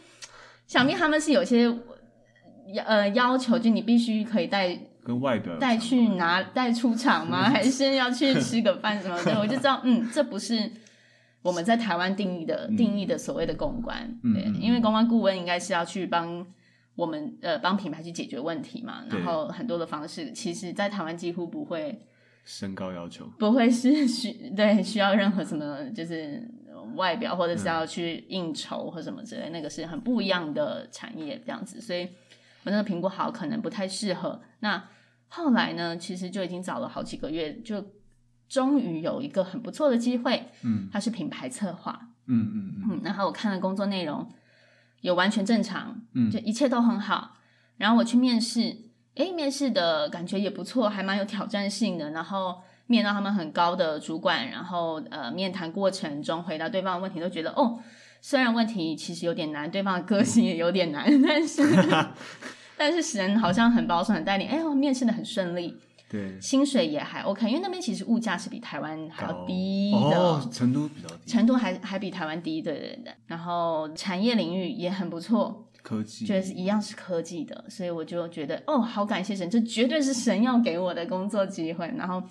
[0.67, 1.71] 想必他们是有些。
[2.87, 7.43] 呃，要求就你必须可以带跟外表带去拿带出场吗？
[7.51, 9.37] 还是要去吃个饭什么的？
[9.39, 10.71] 我就知道，嗯，这不是
[11.43, 14.19] 我们在台湾定义的、嗯、定义的所谓的公关。
[14.33, 16.47] 对，嗯、因为公关顾问应该是要去帮
[16.95, 19.03] 我们呃帮品牌去解决问题嘛。
[19.11, 22.07] 然后很多的方式，其实在台湾几乎不会
[22.45, 26.47] 身高要求，不会是需对需要任何什么就是
[26.97, 32.09] 外表或者是要去应酬或什么之类，嗯、那个是很不一样的产业这样子，所以。
[32.65, 34.41] 我那个评估好，可能不太适合。
[34.61, 34.85] 那
[35.27, 37.85] 后来呢，其实就已经找了好几个月，就
[38.49, 40.47] 终于有一个很不错的机会。
[40.63, 42.11] 嗯，它是品牌策划。
[42.27, 43.01] 嗯嗯嗯。
[43.03, 44.33] 然后我看了工作内容，
[45.01, 47.37] 有完全正常，嗯，就一切都很好。
[47.79, 48.77] 然后我去面试，
[49.17, 52.11] 诶，面试的感觉也不错，还蛮有挑战性的。
[52.11, 57.79] 然后面到他们很高的主管，然后呃，面谈过程中回答对方的问题，都觉得哦。
[58.25, 61.61] 虽然问题其实有点难，对方的个性也有点难，但是
[62.79, 64.49] 但是神好像很保守，很带领。
[64.49, 65.77] 哎，我面试的很顺利，
[66.09, 73.13] 对，薪水也还 OK，因为那边其实物价是比台湾还要低的，哦，成都比较低，成都还还比台湾低，对对对。
[73.27, 81.87] 然后产业领域也很不错，科技，就是一样是科技的，所以我就觉得哦，好感谢神，这绝对是神要给我的工作机会。
[81.97, 82.23] 然后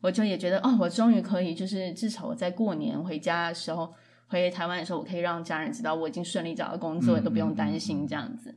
[0.00, 3.94] 我就也觉得哦，我终于可以，就是至少我在过年回家的时候。
[4.28, 8.48] 回台湾的时候，我可以让家人知道我已经顺利找到工作，嗯、都不用担心这样子。
[8.48, 8.56] 嗯、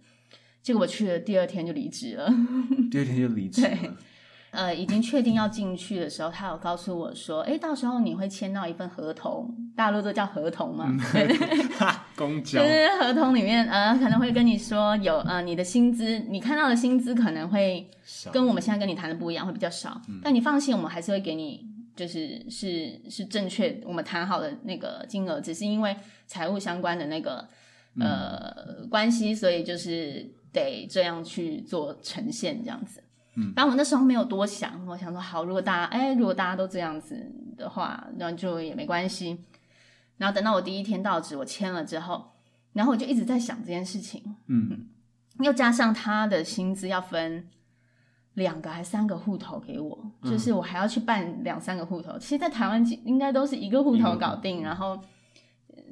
[0.62, 2.34] 结果我去了第二天就离职了，
[2.90, 3.68] 第二天就离职了。
[3.76, 3.92] 对，
[4.56, 11.68] 呃，已经确定要进去的时候，他有告诉我说：“哎，到时候你会签到一份合同，大陆都叫合同嘛，嗯、对对
[12.16, 17.90] 公交就是合同里面，呃，可能会跟你说有呃你的薪资，你看到的薪资可能会
[18.32, 20.02] 跟我们现在跟你谈的不一样，会比较少。
[20.08, 21.64] 嗯、但你放心，我们还是会给你。”
[21.96, 25.96] 就是是是正确，我们谈好的那个金额，只是因为
[26.28, 27.48] 财务相关的那个
[28.02, 33.02] 呃关系，所以就是得这样去做呈现这样子。
[33.36, 39.38] 嗯，然后我那时候没有多想，我想说好，如果大家哎，如果大家都这样子的话，那就也没关系。
[40.18, 42.32] 然后等到我第一天到职，我签了之后，
[42.74, 44.36] 然后我就一直在想这件事情。
[44.48, 44.88] 嗯，
[45.40, 47.48] 又加上他的薪资要分。
[48.36, 52.20] 两个还三个户头给我，嗯、就是我还要去办两三个户头。
[52.20, 55.00] 其实，在台湾应该都是一个户头搞定，然后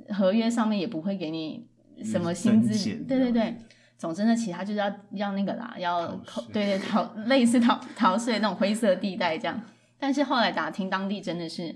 [0.10, 1.66] 合约上面也不会给你
[2.04, 2.78] 什么薪资。
[3.08, 3.58] 对对对，
[4.04, 9.62] 总之呢，其他就是要要那个啦，要扣对对逃类似逃逃税那种灰色地带这样。
[9.98, 11.74] 但是后来打听当地真的是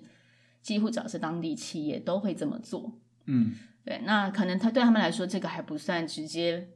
[0.61, 2.99] 几乎只要是当地企业都会这么做。
[3.27, 3.53] 嗯，
[3.85, 6.67] 对，那可能他对他们来说这个还不算直接。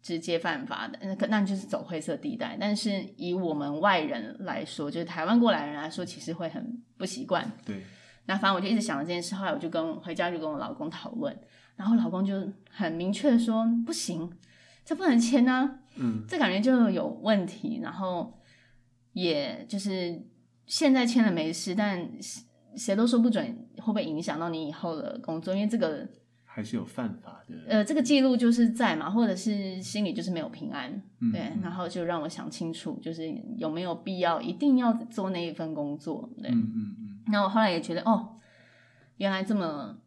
[0.00, 2.56] 直接犯法的，那个那就是走灰色地带。
[2.58, 7.50] 但是以我们外人来说，就是台湾过来人来说，其实会很不习惯。
[7.66, 7.82] 对
[8.26, 11.36] 那反正我就一直想着这件事，后来我就跟回家就跟我老公讨论，
[11.74, 14.30] 然后老公就很明确的说不行，
[14.88, 18.32] 这不能签啊，嗯，这感觉就有问题，然后
[19.12, 20.18] 也就是
[20.64, 22.08] 现在签了没事，但
[22.74, 23.44] 谁都说不准
[23.76, 26.08] 会不会影响到你以后的工作，因为这个。
[26.46, 37.20] 还是有犯法的，呃，这个记录就是在嘛，或者是心里就是没有平安，嗯、对，然后就让我想清楚，就是有没有必要一定要做那一份工作，对，嗯嗯嗯。
[37.26, 38.38] 那我后来也觉得，哦，
[39.18, 39.98] 原来这么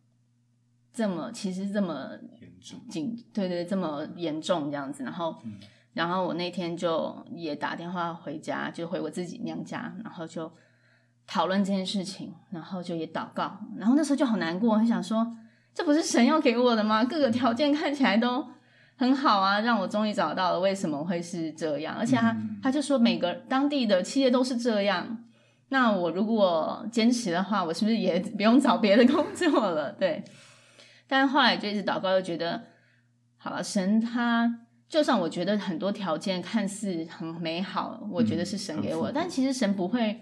[0.91, 2.09] 这么，其实这么
[2.40, 5.03] 严重，紧，对，对对，这么严重这样子。
[5.03, 5.55] 然后，嗯、
[5.93, 10.51] 然后我那天就也打电话回家，就回我自己娘家，然后就
[11.25, 15.35] 讨论这件事情，然后就也祷告，然后那时候就好难过，很想说。
[15.73, 17.01] 这不是神要给我的吗？
[17.05, 18.45] 各个条件看起来都
[18.97, 21.95] 很好啊，让我终于找到了，为什么会是这样？
[21.97, 25.23] 而且他他就说每个当地的企业都是这样，
[25.69, 29.93] 那我如果坚持的话，我是不是也不用找别的工作了？
[29.93, 30.21] 对。
[31.11, 32.63] 但后来就一直祷告，又觉得
[33.35, 40.21] 好了，神他就算我觉得很多条件看似很美好，我觉得是神给我，嗯、但其实神不会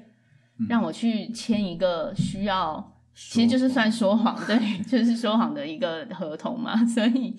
[0.68, 2.96] 让我去签一个需要。
[3.14, 7.38] 其实就是算说谎， 对，就是说谎的一个合同嘛， 所以，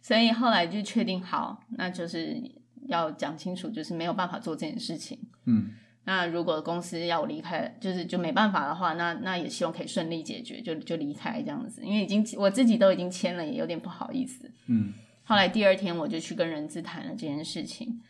[0.00, 2.40] 所以后来就确定好，那就是
[2.86, 5.18] 要讲清楚，就是没有办法做这件事情。
[5.46, 5.70] 嗯，
[6.06, 14.50] 那如果公司要我离开，就是就没办法的话，那那也希望可以顺利解决，就就离开这样子，因为已经我自己都已经签了，也有点不好意思。
[14.68, 18.00] 嗯，后来第二天我就去跟人资谈了这件事情，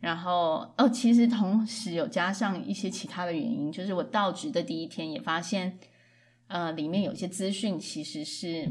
[0.00, 5.78] 然后哦，其实同时有加上一些其他的原因，就是我到职的第一天也发现。
[6.50, 8.66] 呃，里面有些资讯其实是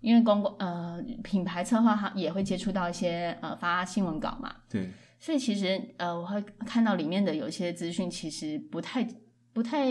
[0.00, 9.06] 因为公共呃品牌策划哈也会接触到一些呃发新闻稿嘛，对，所以其实呃我会看到里面的有些资讯其实不太
[9.52, 9.86] 不太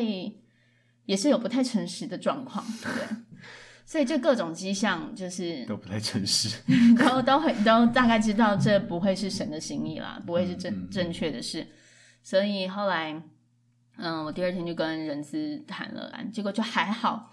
[1.06, 2.89] 也是有不太诚实的状况，对，
[3.86, 6.50] 所以就各种迹象就是都不太诚实，
[7.00, 11.65] 都都会都大概知道这不会是神的心意啦，不会是正、嗯、正确的事，
[12.22, 13.24] 所以后来。
[14.02, 17.30] 嗯，我第二天就跟人资谈了，结果就还好，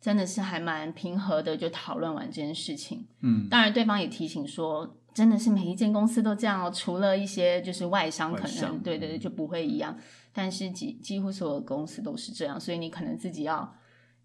[0.00, 3.06] 真的是还蛮平和的，就讨论完这件事情。
[3.20, 9.98] 嗯，当然对方也提醒说，真的是每一间公司都这样哦，除了一些就是外商可能对对对就不会一样，
[10.32, 13.74] 但是几几乎所有公司都是这样，所以你可能自己要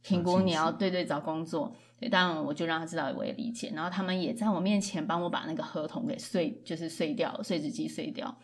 [0.04, 1.76] 评估，你要对对找工作。
[2.00, 3.72] 对，当然我就让他知道，我也理解。
[3.74, 8.38] 然后他们也在我面前帮我把那个合同给碎，就是碎掉，碎纸机碎掉，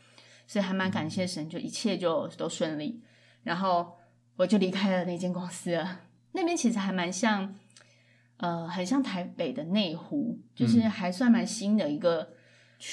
[0.47, 3.03] 所以还蛮感谢神，就一切就都顺利。
[3.43, 3.95] 然后
[4.37, 5.99] 我就离开了那间公司了。
[6.31, 7.53] 那边其实还蛮像，
[8.37, 12.33] 呃，很像台北的内湖，就是还算蛮新的一个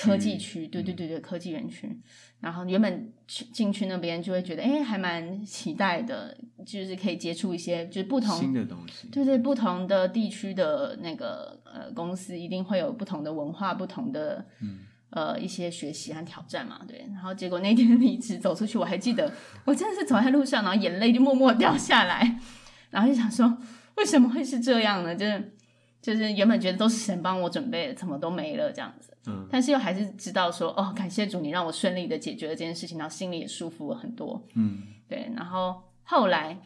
[0.01, 0.67] 科技区。
[0.67, 1.99] 对对对对，科技园区。
[2.41, 9.09] 然后原本去进去那边就会觉得，哎，还蛮期待的，就是可以接触一些就是不同新的东西。
[9.09, 14.81] 对对，不同的地区的那个呃公司一定会有不同的文化，不同的嗯。
[15.11, 17.07] 呃，一些学习和挑战嘛，对。
[17.15, 19.33] 然后结果那天离职走出去，我还记得，
[19.65, 22.39] 我真的是走在路上，然后眼泪就默默掉下来，
[22.91, 23.57] 然后就想说，
[23.97, 25.15] 为什么会是这样呢？
[25.15, 25.56] 就是
[26.07, 29.13] 就是原本觉得都是神帮我准备的，怎么都没了这样子。
[29.27, 29.45] 嗯。
[29.51, 34.47] 但是又还是知道说，哦，感谢主，你让我顺利的解决了这件事情，然后心里也舒服了很多。
[34.55, 34.85] 嗯。
[35.09, 35.29] 对。
[35.35, 36.61] 然后后来，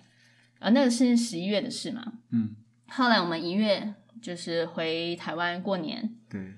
[0.58, 2.12] 呃，那个是十一月的事嘛。
[2.32, 2.54] 嗯。
[2.88, 6.14] 后来我们一月就是回台湾过年。
[6.28, 6.52] 对。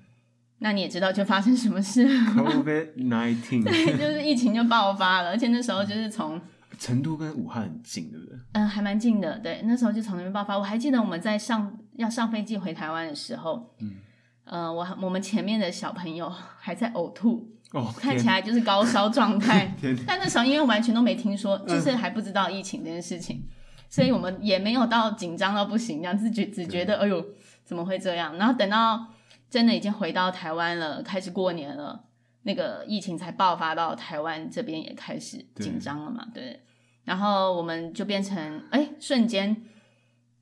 [0.59, 6.41] 那你也知道，就发生什么事？COVID-19， 对，就是疫情就爆发了，而且那时候就是从
[6.83, 8.37] 成都跟武汉很近，对不对？
[8.53, 9.39] 嗯，还蛮近的。
[9.39, 10.59] 对，那时候就从那边爆发。
[10.59, 13.97] 我还记得我们在上要上飞机回台湾的时候，嗯，
[14.45, 19.73] 呃，我我们前面的小朋友还在呕吐，哦，看起来就是高烧状态。
[20.07, 23.49] 但那时候因为完全都没听说，就是还不知道疫情这件事情，嗯、
[23.89, 27.25] 所以我们也没有到紧张到不行这样，自觉只觉得哎呦
[27.65, 28.37] 怎么会这样？
[28.37, 29.09] 然后等到。
[29.53, 32.05] 真的已经回到台湾了，开始过年了，
[32.45, 36.61] 那个疫情才爆发到台湾这边也开始紧张了嘛，对，对。
[37.05, 39.57] 然后我们就变成，哎，瞬间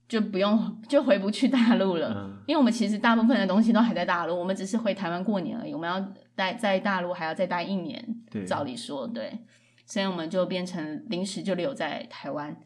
[0.09, 9.39] 就不用就回不去大陆了，嗯、因为我们其实大部分的东西都还在大陆，我们只是回台湾过年而已，我们要待在大陆还要再待一年，对，照理说对，
[9.87, 12.57] 所以我们就变成临时就留在台湾。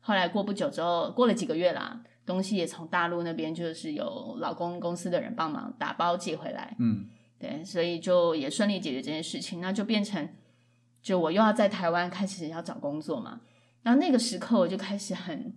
[0.00, 2.02] 后来过不久之后，过了几个月啦。
[2.24, 7.06] 东西也从大陆那边，就是有老公公司的人帮忙打包寄回来，嗯，
[7.38, 9.60] 对，所以就也顺利解决这件事情。
[9.60, 10.28] 那就变成，
[11.06, 13.40] 就我又要在台湾开始要找工作嘛。
[13.82, 15.54] 然后那个时刻我就开始很，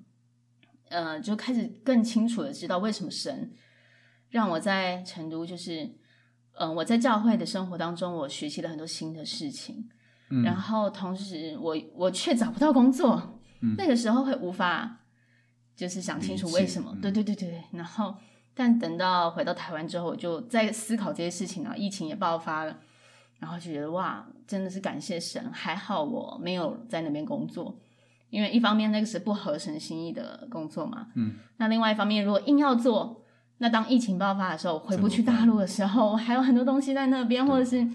[0.90, 3.52] 呃，就开始更清楚的知道为什么神
[4.30, 5.84] 让我在成都，就是，
[6.54, 9.90] 嗯、呃，我在教会的生活当中，我学习了很多新的事情，
[10.30, 14.98] 嗯，然后同时我我却找不到工作，嗯，那个时候会无法。
[15.76, 16.94] 就是想清楚为什么。
[17.02, 17.64] 对对对对对。
[17.72, 18.14] 然后，
[18.54, 21.74] 但等到回到台湾之后，我就在思考这些事情啊。
[21.74, 22.78] 疫情也爆发了，
[23.40, 27.76] 然后就觉得哇，真的是感谢神，还好我没有在那边工作，
[28.30, 31.08] 因为一方面那个是不合神心意的工作嘛。
[31.16, 31.36] 嗯。
[31.58, 33.24] 那另外一方面，如果硬要做，
[33.58, 37.88] 那当疫情爆发的时候，回不去大陆的时候，还有很多东西在那边，或者是。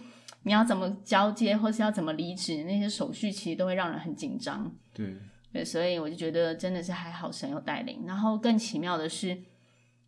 [0.46, 4.70] 你要怎么交接，或是要怎么离职，那些手续其实都会让人很紧张。
[4.92, 5.16] 对
[5.50, 8.04] 对，所以我就觉得真的是还好神有带领。
[8.06, 9.34] 然后更奇妙的是，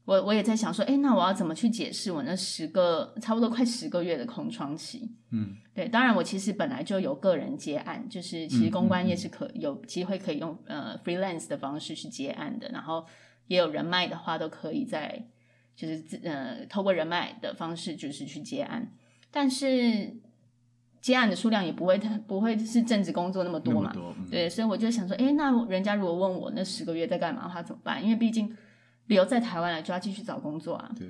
[0.06, 5.10] 我我也在想说，哎，那我要怎么去解释我那十个差不多快十个月的空窗期？
[5.32, 13.04] 嗯，对，当然我其实本来就有个人接案，就是其实公关业是可、嗯嗯、有机会可以用呃 freelance 的方式去接案的，然后
[13.48, 15.26] 也有人脉的话都可以在
[15.74, 18.90] 就是呃透过人脉的方式就是去接案，
[19.30, 20.16] 但是。
[20.98, 28.02] 接案的数量也不会太不会是正职工作那么多嘛，多嗯、对，所以我就想说，哎，那人家如果问我那十个月在干嘛的话怎么办？
[28.02, 28.52] 因为毕竟
[29.06, 30.90] 留在台湾了，就要继续找工作啊。
[30.96, 31.08] 对。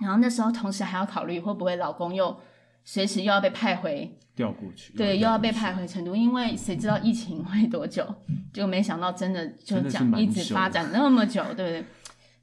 [0.00, 2.36] 然后那时候同时还要考虑会不会老公又
[2.84, 8.04] 随时又要被派回调过去，对，又要被派回成都，因为谁知道疫情会多久？
[8.52, 11.84] 就没想到真的就讲一直发展那么久，对不对？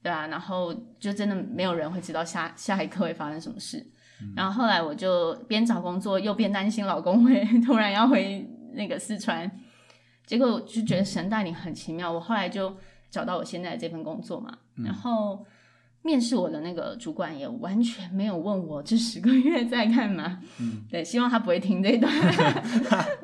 [0.04, 3.86] 对啊，然后就真的没有人会知道下下一刻会发生什么事。
[4.36, 9.50] 然后后来我就边找工作，又边担心老公会突然要回那个四川，
[10.26, 12.12] 结果我就觉得神带领很奇妙。
[12.12, 12.76] 我后来就
[13.12, 15.46] 找到我现在的这份工作嘛，然后
[16.02, 20.42] 面试我的那个主管也完全没有问我这十个月在干嘛。
[20.60, 22.12] 嗯， 对，希望他不会听这一段。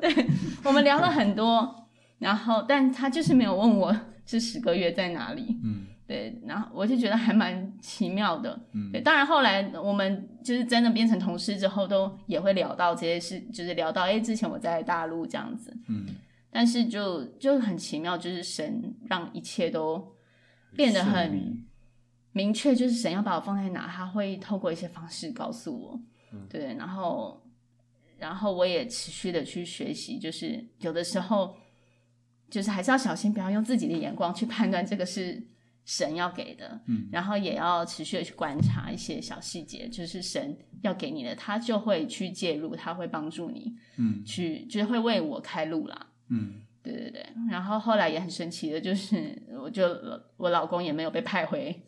[0.00, 0.28] 对，
[0.62, 5.58] 我们聊了很多，然后但他就是没有问我这十个月在哪里。
[5.64, 5.86] 嗯。
[6.06, 8.58] 对，然后我就觉得还蛮奇妙的。
[8.72, 15.70] 嗯，对，当然后来我们就是真的变成同事之后，都也会聊到这些事，就是聊到哎，之前我在大陆这样子。
[15.86, 16.06] 嗯，
[16.58, 20.12] 但是就就很奇妙，就是神让一切都
[20.74, 21.64] 变得很
[22.32, 26.00] 明确，就是神要把我放在哪，他会透过一些方式告诉我。
[26.32, 27.40] 嗯，对，然后
[28.18, 31.56] 然后我也持续的去学习，就是有的时候
[32.50, 35.40] 就是还是要小心，不要用自己的眼光去判断这个是。
[35.84, 47.26] 神要给的，嗯，然后也要持续的去观察一些小细节，就是神要给你的，他就会去介入，他会帮助你，嗯，去就是会为我开路啦，嗯，对对对。
[47.50, 49.86] 然后后来也很神奇的，就是我就
[50.36, 51.84] 我老公也没有被派回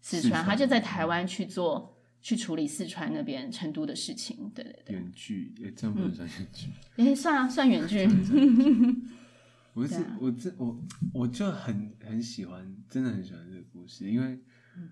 [0.00, 4.96] 四川，他就在台湾去做去处理四川那边成都的事情，对对对。
[4.96, 8.06] 远距也真不能算远距，哎，算啊，算远距。
[9.74, 10.84] 我是我这我
[11.14, 14.38] 我就很很喜欢，真的很喜欢这个故事，因为、
[14.76, 14.90] 嗯、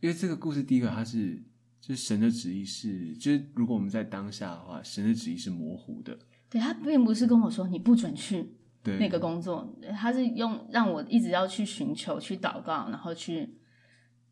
[0.00, 1.40] 因为这个故事第一个它是
[1.80, 6.18] 就是神的旨意是，就是如果我们在当下的话，神的旨意是模糊的。
[6.50, 8.52] 对，他并不是跟我说你不准去
[8.84, 13.54] 那个工作，他是用让我一直要去寻求、去祷告，然后去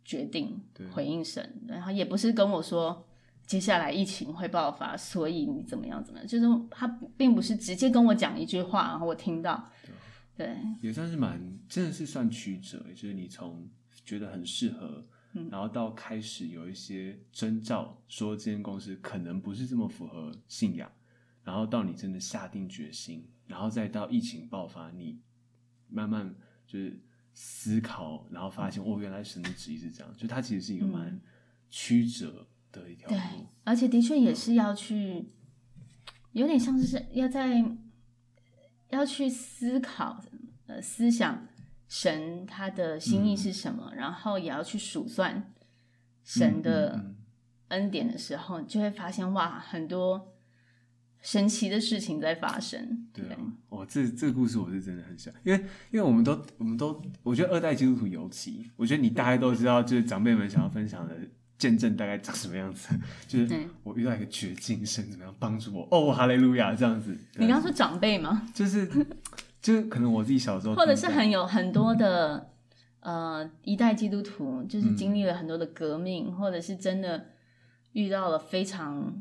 [0.05, 0.61] 决定
[0.93, 3.05] 回应神，然后也不是跟我说。
[3.49, 6.05] 接下来疫情会爆发，所以你怎么样？
[6.05, 6.29] 怎么样？
[6.29, 9.67] 就是他并不是直接跟我讲一句话，然后我听到，
[10.37, 12.79] 对，对也算是蛮，真的是算曲折。
[12.95, 13.67] 就是你从
[14.05, 15.03] 觉得很适合，
[15.33, 20.87] 嗯，然后到开始有一些征兆，说这间公司可能不是这么符合信仰，
[21.43, 25.21] 然后到你真的下定决心，然后再到疫情爆发，你
[25.89, 26.35] 慢慢
[26.67, 27.01] 就是
[27.35, 31.21] 思考，然后发现、嗯、哦，原来神的旨意是这样，就它其实是一个蛮
[31.71, 32.47] 曲折。
[32.71, 35.27] 的一条路，对，而且的确也是要去，
[36.33, 37.65] 有点像是要在
[38.91, 40.23] 要去思考，
[40.67, 41.49] 呃，思想
[41.89, 45.51] 神他的心意是什么，嗯、然后也要去数算
[46.23, 47.15] 神的
[47.69, 50.37] 恩典的时候，就会发现哇，很多
[51.21, 53.07] 神奇的事情在发生。
[53.13, 53.37] 对啊，
[53.69, 55.59] 哦，这这个故事我是真的很想，因为
[55.91, 61.15] 因为我们都我们都，我觉得二代基督徒尤其，我觉得你大概都知道，就是长辈们想要分享的。
[61.59, 62.95] 见证大概长什么样子？
[63.27, 65.89] 就是我遇到一个绝境，神怎么样帮助我？
[65.91, 67.11] 哦，哈利路亚，这样子。
[67.35, 68.47] 你刚刚说长辈吗？
[68.55, 68.87] 就是，
[69.61, 72.49] 就是可能我自己小时候，或者是很有很多的
[73.01, 77.27] 呃一代基督徒，就是经历了很多的革命，嗯、或者是真的
[77.91, 79.13] 遇到了非常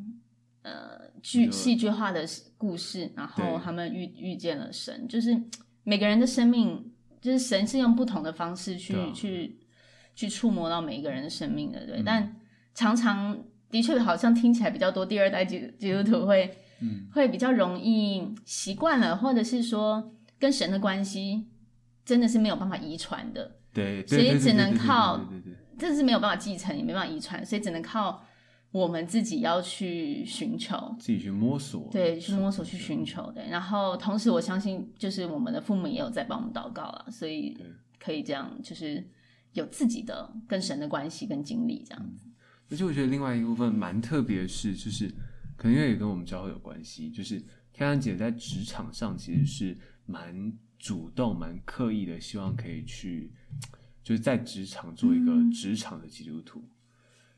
[0.68, 2.26] 呃剧戏剧化的
[2.58, 5.08] 故事，然后他们遇遇见了神。
[5.08, 5.40] 就是
[5.84, 6.92] 每个人的生命，
[7.22, 9.60] 就是神是用不同的方式去、啊、去。
[10.18, 12.36] 去触摸到每一个人的生命的，对，嗯、但
[12.74, 13.38] 常常
[13.70, 21.46] 的确好像听起来比较多，第二代基基督徒会，嗯、会比较容易习惯了，或者是说跟神的关系
[22.04, 25.24] 真的是没有办法遗传的，对，所以只能靠，
[25.78, 28.26] 这是没有办法继承，也没办法遗传，所以只能靠
[28.72, 37.58] 我们自己要去寻求，自己去摸索，对，去摸索去寻求，的，然后同时我相信，就是我们的父母也有在帮我们祷告了，所以。
[38.00, 39.06] 可以这样，就是
[39.54, 42.28] 有自己的跟神的关系跟经历这样子。
[42.70, 45.12] 而且我觉得另外一部分蛮特别的是，就是
[45.58, 47.44] 可能因为也跟我们教会有关系，就是
[47.74, 53.34] 天安姐在职场上其实是蛮主动、蛮刻意的，希望可以去
[54.04, 56.60] 就是在职场做一个职场的基督徒。
[56.60, 56.70] 嗯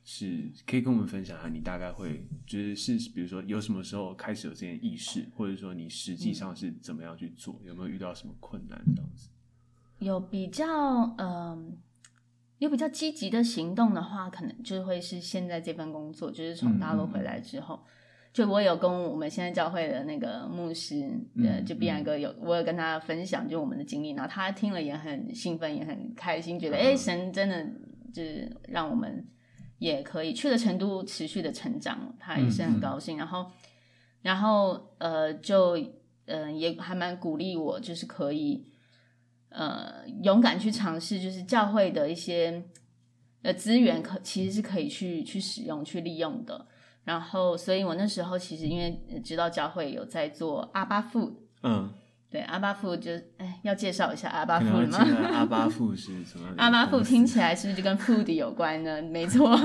[0.03, 9.29] 是可以跟我们分享一下，你大概会就是是，比如说有什么时候开始有这件意识，或者说你实际上是怎么样去做，有没有遇到什么困难这样子？
[9.99, 10.65] 有比较
[11.17, 11.63] 嗯、呃，
[12.57, 17.89] 有比较积极的行动的话，可能就会是现在这份工作，就是从大陆回来之后，嗯嗯
[18.33, 21.01] 就我有跟我们现在教会的那个牧师，
[21.35, 27.63] 呃、嗯，就碧然哥有，我有跟他分享就我们的经历，然后他听了也很兴奋，也很开心，觉得哎、嗯，神真的
[28.11, 29.23] 就是让我们。
[29.79, 33.17] 也可以去了成都持续的成长，他也是很高兴。
[33.17, 33.51] 嗯嗯、然后，
[34.21, 35.77] 然后呃，就
[36.25, 38.67] 嗯、呃，也还蛮鼓励我，就是可以
[39.49, 42.63] 呃勇敢去尝试，就是教会的一些
[43.41, 46.67] 呃资源可其实是可以去去使用、去利用的。
[47.05, 51.91] 然后，所以我那时候其实因为知道教会有在做阿巴父，嗯。
[52.31, 54.99] 对，阿巴富就哎，要介绍一下阿巴富了吗？
[55.33, 56.47] 阿巴 富是什么？
[56.57, 59.01] 阿巴富听起来是不是就跟 food 有关呢？
[59.01, 59.59] 没错，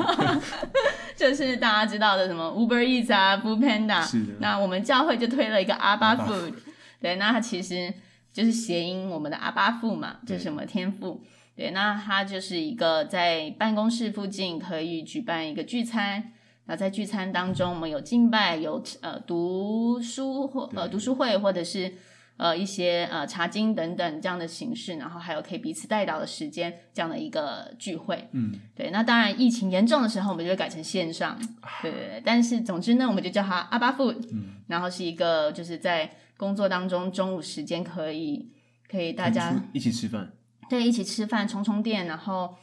[1.15, 4.03] 就是大家知道的什么 Uber Eats 啊，Food Panda。
[4.03, 4.33] 是的。
[4.39, 6.55] 那我们教会就推了一个阿巴 food，
[7.03, 7.93] 对，那它其实
[8.33, 11.23] 就是谐音我们的阿巴富嘛，就是什么天父。
[11.55, 16.33] 对，那它就是一个在办公室附近可以举办一个聚餐，
[16.65, 21.93] 那在聚餐当中，我们有敬拜，有呃读书或呃读书会，或者是。
[22.37, 28.29] 呃，一些呃茶经等等这样的形式，然后还有可以彼此带到的时间，这样的一个聚会。
[28.33, 28.91] 嗯，对。
[28.91, 31.39] 那当然，疫情严重的时候，我们就会改成线上。
[31.81, 32.23] 对对对。
[32.25, 34.27] 但是总之呢，我们就叫它阿巴 food。
[34.33, 34.57] 嗯。
[34.67, 38.51] 然后是一个就是在工作当中中午时间可以
[38.91, 40.33] 可以大家一起吃饭。
[40.69, 42.57] 对，一起吃饭，充充电，然后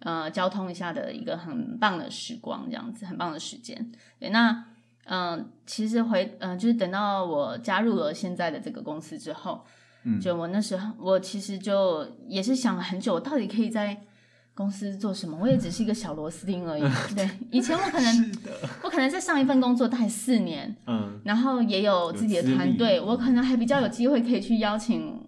[0.00, 3.92] 呃交通一下的一个很棒的时光，这样子很棒的时间。
[4.18, 4.66] 对，那。
[5.04, 9.64] 嗯，其实回嗯，就是等到我加入了现在的这个公司之后，
[10.04, 14.00] 嗯，就我那时候，我其实就也是想了很久，我到底可以在
[14.54, 15.36] 公司做什么？
[15.40, 16.82] 我也只是一个小螺丝钉而已。
[17.16, 18.32] 对，以前我可能
[18.84, 25.20] 我可能在上一份工作待四年，嗯，然后也有自己的团队，我可能还比较有机会可以去邀请，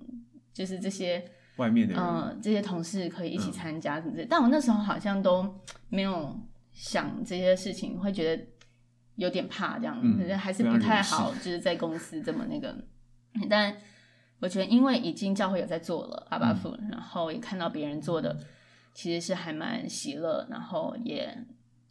[0.53, 1.25] 就是这些
[1.57, 4.25] 外面的嗯这些同事可以一起参加什么的。
[4.31, 5.53] 但我那时候好像都
[5.89, 6.39] 没有
[6.73, 8.45] 想这些事情，会觉得。
[9.17, 12.77] 有点怕这样，嗯、还是不太好，就是在公司这么那个。
[13.49, 13.77] 但
[14.41, 18.39] 我觉得，因为已经教会有在做了阿巴父，嗯、然后也看到别人做的，
[18.93, 21.37] 其实是还蛮喜乐，然后也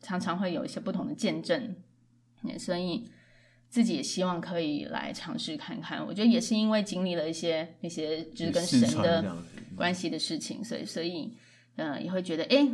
[0.02, 1.76] 常常会有一些不同的见证，
[2.60, 3.10] 所以
[3.70, 6.06] 自己也希望可以来尝试看看。
[6.06, 9.36] 我觉得也是因为经历了一些那些就是跟神的
[9.76, 11.34] 关系的事情，所以所以
[11.78, 12.58] 嗯、呃，也会觉得哎。
[12.58, 12.72] 诶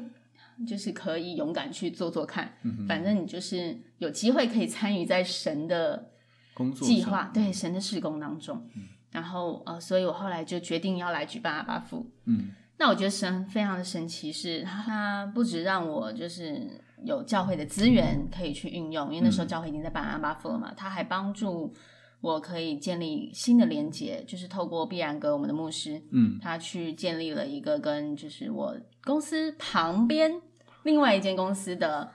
[0.68, 6.12] 就是可以勇敢去做做看，嗯、反正你就是有机会可以参与在神的
[6.54, 8.62] 工作计划，对神的事工当中。
[8.76, 12.06] 嗯、然后呃，所以我后来就决定要来举办阿巴父。
[12.26, 16.68] 嗯，那我觉得神非常的神奇，是他不止让我就是
[17.06, 21.74] 有教会的资源可以去运用，因为那时候教会已经在办阿巴父了嘛，他还帮助
[22.20, 30.42] 我可以建立新的连接，就是透过必然哥我们的牧师，嗯，他去建立了一个跟就是我公司旁边。
[30.90, 32.12] 另外一间公司的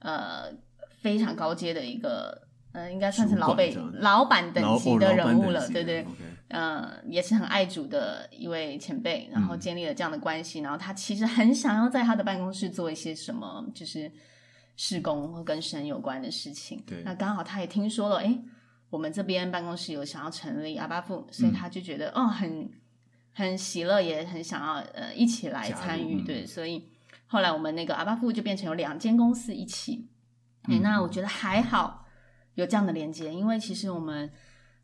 [0.00, 0.52] 呃
[1.00, 6.06] 非常高阶的一个呃，应该算是老北老板等级的人物了，对对，
[6.48, 14.12] 呃，也是很爱主的一位前辈，然后建立了这样的关系，嗯、然后他其实很想要在他的办公室做一些什么，就是
[14.76, 16.84] 施工或跟神有关的事情。
[16.86, 18.38] 对，那刚好他也听说了，哎，
[18.90, 22.70] 我们这边办公室有想要成立阿巴富，所以他就觉得、嗯、哦，很
[23.32, 26.86] 很喜乐，也很想要呃一起来参与，对，所以。
[27.28, 30.08] 后来我们那个阿巴富就变成有两间公司一起，
[30.66, 32.04] 嗯、那我觉得还好
[32.54, 34.28] 有这样的连接，因为其实我们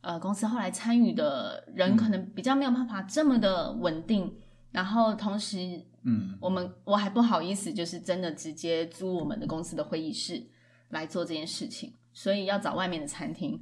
[0.02, 4.36] 呃公司后来参与的人可能比较没有办法这么的稳定，嗯、
[4.70, 6.38] 然后同时嗯。
[6.40, 10.46] 我们我还不好意思就是真的直接租我们的公司的会议室
[10.90, 13.58] 来做这件事情，所以要找外面的餐厅。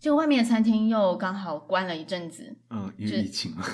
[0.00, 3.64] 就外面的餐厅又刚好关了一阵子，嗯，因为疫情嘛，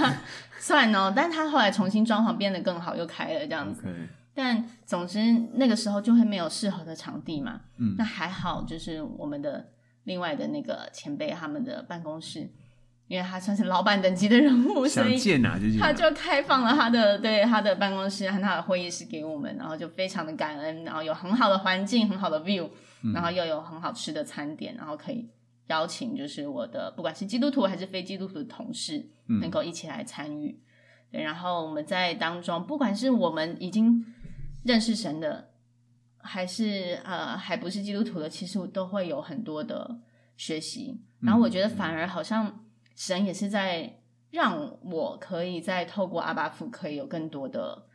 [0.58, 1.12] 算哦。
[1.14, 3.82] 但他后来重新装潢变得更好，又开了这样子。
[3.82, 4.08] Okay.
[4.34, 5.18] 但总之
[5.54, 7.60] 那个时候就会没有适合的场地嘛。
[7.78, 9.66] 嗯，那还好，就是我们的
[10.04, 12.50] 另外的那个前辈他们的办公室，
[13.08, 15.18] 因为他算是老板等级的人物，所以
[15.78, 22.68] 他就开放了他的对他的办公室和他的会议室给我们，然后就非常的感恩，然后有很好的环境，很好的 view，
[23.14, 25.28] 然后又有很好吃的餐点，然后可以。
[25.68, 29.08] 邀请就是我的，不管是基督徒还是非基督徒的同事，
[29.40, 30.50] 能够一起来参与。
[30.50, 30.62] 嗯、
[31.12, 34.04] 对，然后我们在当中，不管是我们已经
[34.64, 35.50] 认识神的，
[36.18, 39.98] 还是呃还不是基督徒的，其实都会有很多的
[40.36, 41.00] 学习。
[41.20, 42.64] 然后我觉得反而好像
[42.94, 44.00] 神也是在
[44.30, 47.86] 让我可以再透过阿巴夫，可以有更多的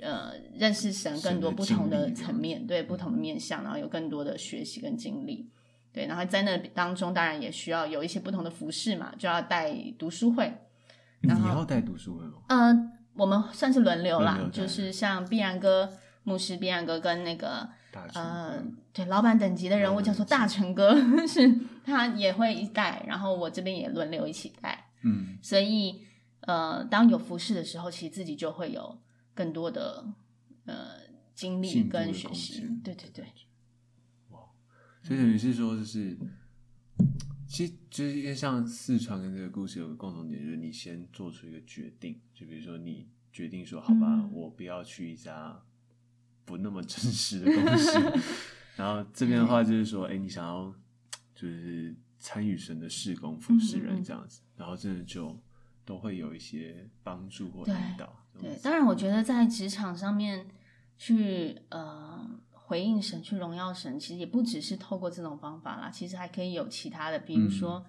[0.00, 5.48] 呃认识神，更多不同的层面，对不同的面向，然后有更多的学习跟经历。
[5.96, 10.52] 对，然后在那当中，当然也需要有一些不同的服饰嘛，就要带读书会。
[11.22, 12.34] 然后你要带读书会吗？
[12.48, 15.90] 呃，我们算是轮流啦，就是像必然哥
[16.24, 17.66] 牧师，必然哥跟那个
[18.12, 20.94] 呃，对，老板等级的人物叫做大成哥，
[21.26, 24.90] 是他也会一带，然后我这边也轮流一起带。
[25.02, 26.02] 嗯，所以
[26.40, 28.98] 呃，当有服饰的时候，其实自己就会有
[29.32, 30.04] 更多的
[30.66, 30.74] 呃
[31.34, 32.60] 经历跟学习。
[32.84, 33.24] 对对对。
[35.06, 36.18] 所以等于是说，就是
[37.46, 45.62] 其实就是因为像四川跟这个故事有个共同点，就是你先做出一个决定，就比如说你决定说，好吧，嗯、我不要去一家
[46.44, 47.92] 不那么真实的公司。
[48.74, 50.74] 然后这边的话就是说，哎、欸，你想要
[51.36, 55.40] 就是参与神的事工服侍人这样子，然后真的就
[55.84, 58.26] 都会有一些帮助或引导。
[58.40, 60.48] 对，对，当然我觉得在职场上面
[60.98, 62.40] 去呃。
[62.68, 67.84] 回应神，去荣耀神，其实也不只是透过这种方法啦，其实还可以有其他的，比如说、嗯、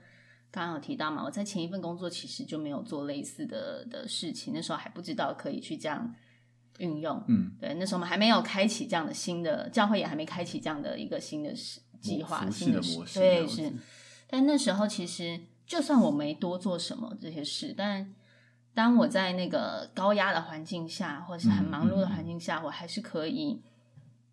[0.52, 6.14] 刚刚有提到嘛，我在前一份工作其实就没有做类似的的事情，那时候还不知道可以去这样
[6.78, 11.52] 运用，嗯，对，那时候我们还没有开启这样的新的教会，也还没开启这样的一个新的
[12.00, 13.74] 计划，新的模式，对，是。
[14.28, 18.14] 但那时候其实就算我没多做什么这些事，但
[18.76, 23.60] 当我在那个高压的环境下，或者是很忙碌的环境下，嗯、我还是可以。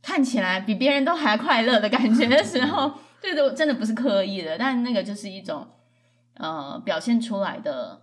[0.05, 2.93] 看起来比别人都还快乐的感觉的时候，
[3.23, 5.67] 这都真的不是刻意的，但那个就是一种
[6.35, 8.03] 呃表现出来的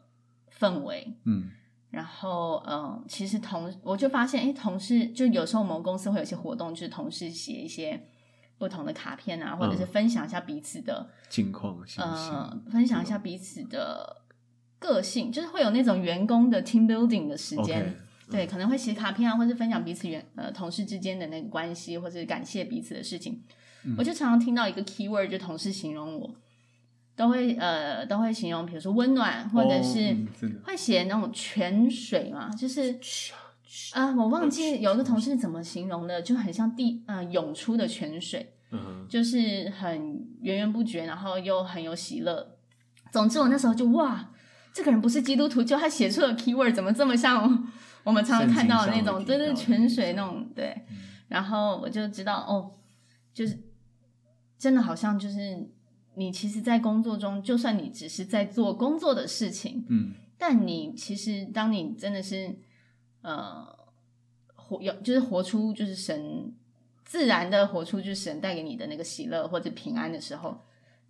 [0.59, 1.13] 氛围。
[1.25, 1.51] 嗯，
[1.91, 8.01] 然后嗯、呃，其实同我就发现，哎，同事就有时候我们公司会有些活动，就是同事写一些
[8.57, 14.23] 不同的卡片啊，或者是分享一下彼此的近况，呃，分享一下彼此的
[14.79, 17.85] 个性，就是会有那种员工的 team building 的时间。
[17.85, 17.93] Okay.
[18.31, 23.43] 对，可能会写卡片啊，或是分享彼此原呃同事之间的那个关系，或是感谢彼此的事情。
[23.83, 26.33] 嗯、我就常常听到一个 keyword，就同事形容我，
[27.15, 30.15] 都会呃都会形容，比如说温暖，或者是
[30.63, 32.91] 会写那种泉水嘛，就是
[33.93, 42.55] 啊、呃，我忘记有一个同事怎么形容的，就很像地呃涌出的泉水，嗯，就是很源源不绝，然后又很有喜乐。
[43.11, 44.31] 总之，我那时候就哇，
[44.73, 47.67] 这个人不是基督徒，就他写出的 keyword 怎么这么像？
[48.03, 50.69] 我们常常看到的那种，就是泉水那种，对。
[50.89, 50.97] 嗯、
[51.27, 52.71] 然后我就知道，哦，
[53.33, 53.59] 就是
[54.57, 55.69] 真的好像就是
[56.15, 62.57] 你其实，在工作中，就算你只是在做工作的事情，嗯，但你其实当你真的是
[63.21, 63.67] 呃
[64.55, 66.53] 活有，就是活出就是神
[67.05, 70.59] 自然的活出就是神带给你的那个喜乐或者平安的时候，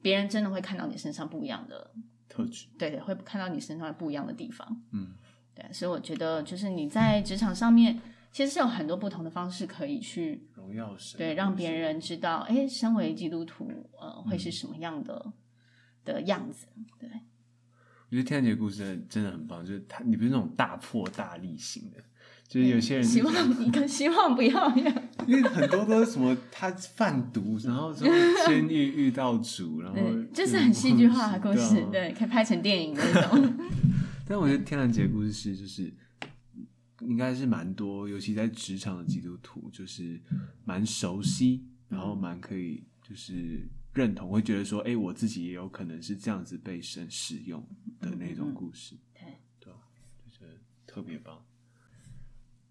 [0.02, 1.92] 别人真的会看到你身上不一样的
[2.28, 5.14] 特质，对对，会看到你身上不一样的地方，嗯。
[5.54, 7.99] 对，所以我觉得就是你在职场上面，
[8.32, 15.34] 其实是有很多不同的方式可以去荣耀神，对，让别人知道，哎，身为基督徒，呃，会是什么样的、嗯、
[16.06, 16.68] 的样子。
[16.97, 21.97] 对，我觉得天的故事真的很棒，就是他，你不是那种大破大立型的，
[22.47, 28.08] 就是有些人希望 你跟希望不要一样， 因为很多都是什么他贩毒，然后从
[28.47, 29.99] 监狱遇到主，然后
[30.34, 33.54] 就是很戏剧化的故事，对，对，可以拍成电影那种。
[34.32, 35.94] 但我觉得天然姐的故事是，就是
[37.02, 40.22] 应该是蛮多，尤其在职场的基督徒，就是
[40.64, 47.62] 蛮熟悉，然后蛮可以就是认同，会觉得说，哎、欸，我自己也有可能是这样子被神使用
[48.00, 48.96] 的那种故事。
[49.14, 49.74] 对、嗯，对，
[50.26, 51.46] 就是特别棒。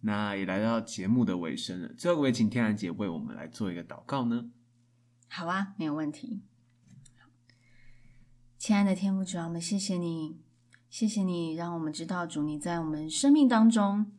[0.00, 4.50] 那也来到节目的尾声了，最后我也请天然姐为我们来做一个祷告呢。
[5.28, 6.40] 好啊，没有问题。
[8.56, 10.40] 亲爱的天父主啊，我们谢谢你。
[10.90, 14.10] 谢谢你，让我们知道主你在我们生命当中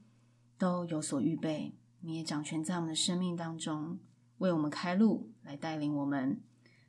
[0.58, 4.00] 都有所预备，你也掌权在我们的生命当中，
[4.38, 6.40] 为我们开路，来带领我们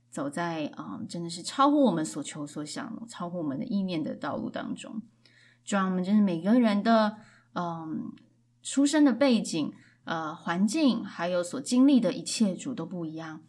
[0.09, 5.03] 走在嗯，真的是超乎我们所求所想、超乎我们的意念的道路当中。
[5.65, 7.17] 主让我们真是每个人的
[7.55, 8.13] 嗯
[8.63, 9.73] 出生的背景、
[10.05, 13.43] 呃环境，还有所经历的一切，主都不一样。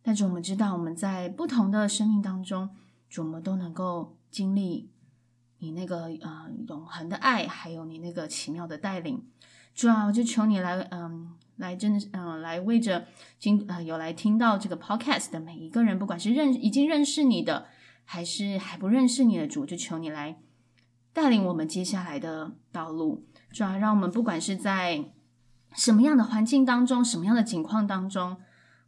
[0.00, 2.70] 但是我们知道，我们在不同的生命当中，
[3.10, 4.91] 主我们都能够经历。
[5.62, 9.22] 你那个呃永恒的爱，还有你那个奇妙的带领，
[9.76, 13.06] 主啊，我就求你来，嗯，来真的，嗯，来为着
[13.38, 17.66] 今呃有来听到这个 podcast 的每一个人，不管是认已经认识你的，
[18.04, 20.40] 还是还不认识你的主，就求你来
[21.12, 25.04] 带领我们接下来的道路，主要让我们不管是在
[25.76, 28.38] 什么样的环境当中，什么样的境况当中，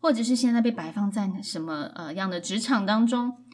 [0.00, 3.44] 或者是现在被摆放在什么呃样的职场当中，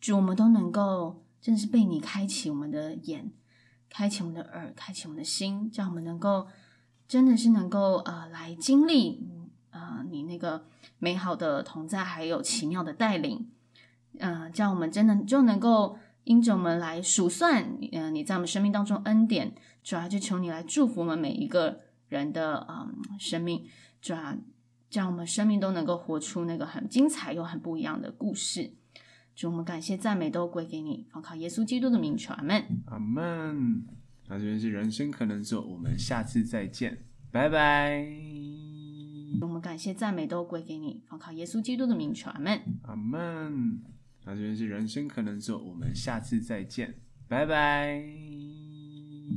[0.00, 3.32] 主，我们都能够真的是被你开启我们的眼，
[3.90, 6.46] 开启我们的耳，开启我们的心，叫我们能够
[7.08, 9.28] 真的是能够呃来经历
[9.70, 10.66] 呃你那个
[10.98, 13.50] 美好的同在，还有奇妙的带领，
[14.20, 23.66] 嗯、呃，叫我们真的就能够因着我们来数算，嗯、你在我们生命当中恩典，主要就求你来祝福我们每一个人的嗯生命，
[24.00, 24.36] 主要
[24.88, 28.74] 叫我们生命都能够活出那个很精彩又很不一样的故事。
[29.34, 32.64] 主，我们感谢赞美都归给你，奉靠耶稣基督的名求，阿门。
[32.86, 33.84] 阿门。
[34.28, 38.06] 那这边是人生可能做，我们下次再见，拜拜。
[39.40, 42.60] 我们感谢赞美都归给你，奉靠耶稣基督的名求，阿门。
[42.82, 43.80] 阿门。
[44.24, 46.94] 那这边是人生可能做，我们下次再见，
[47.26, 48.41] 拜拜。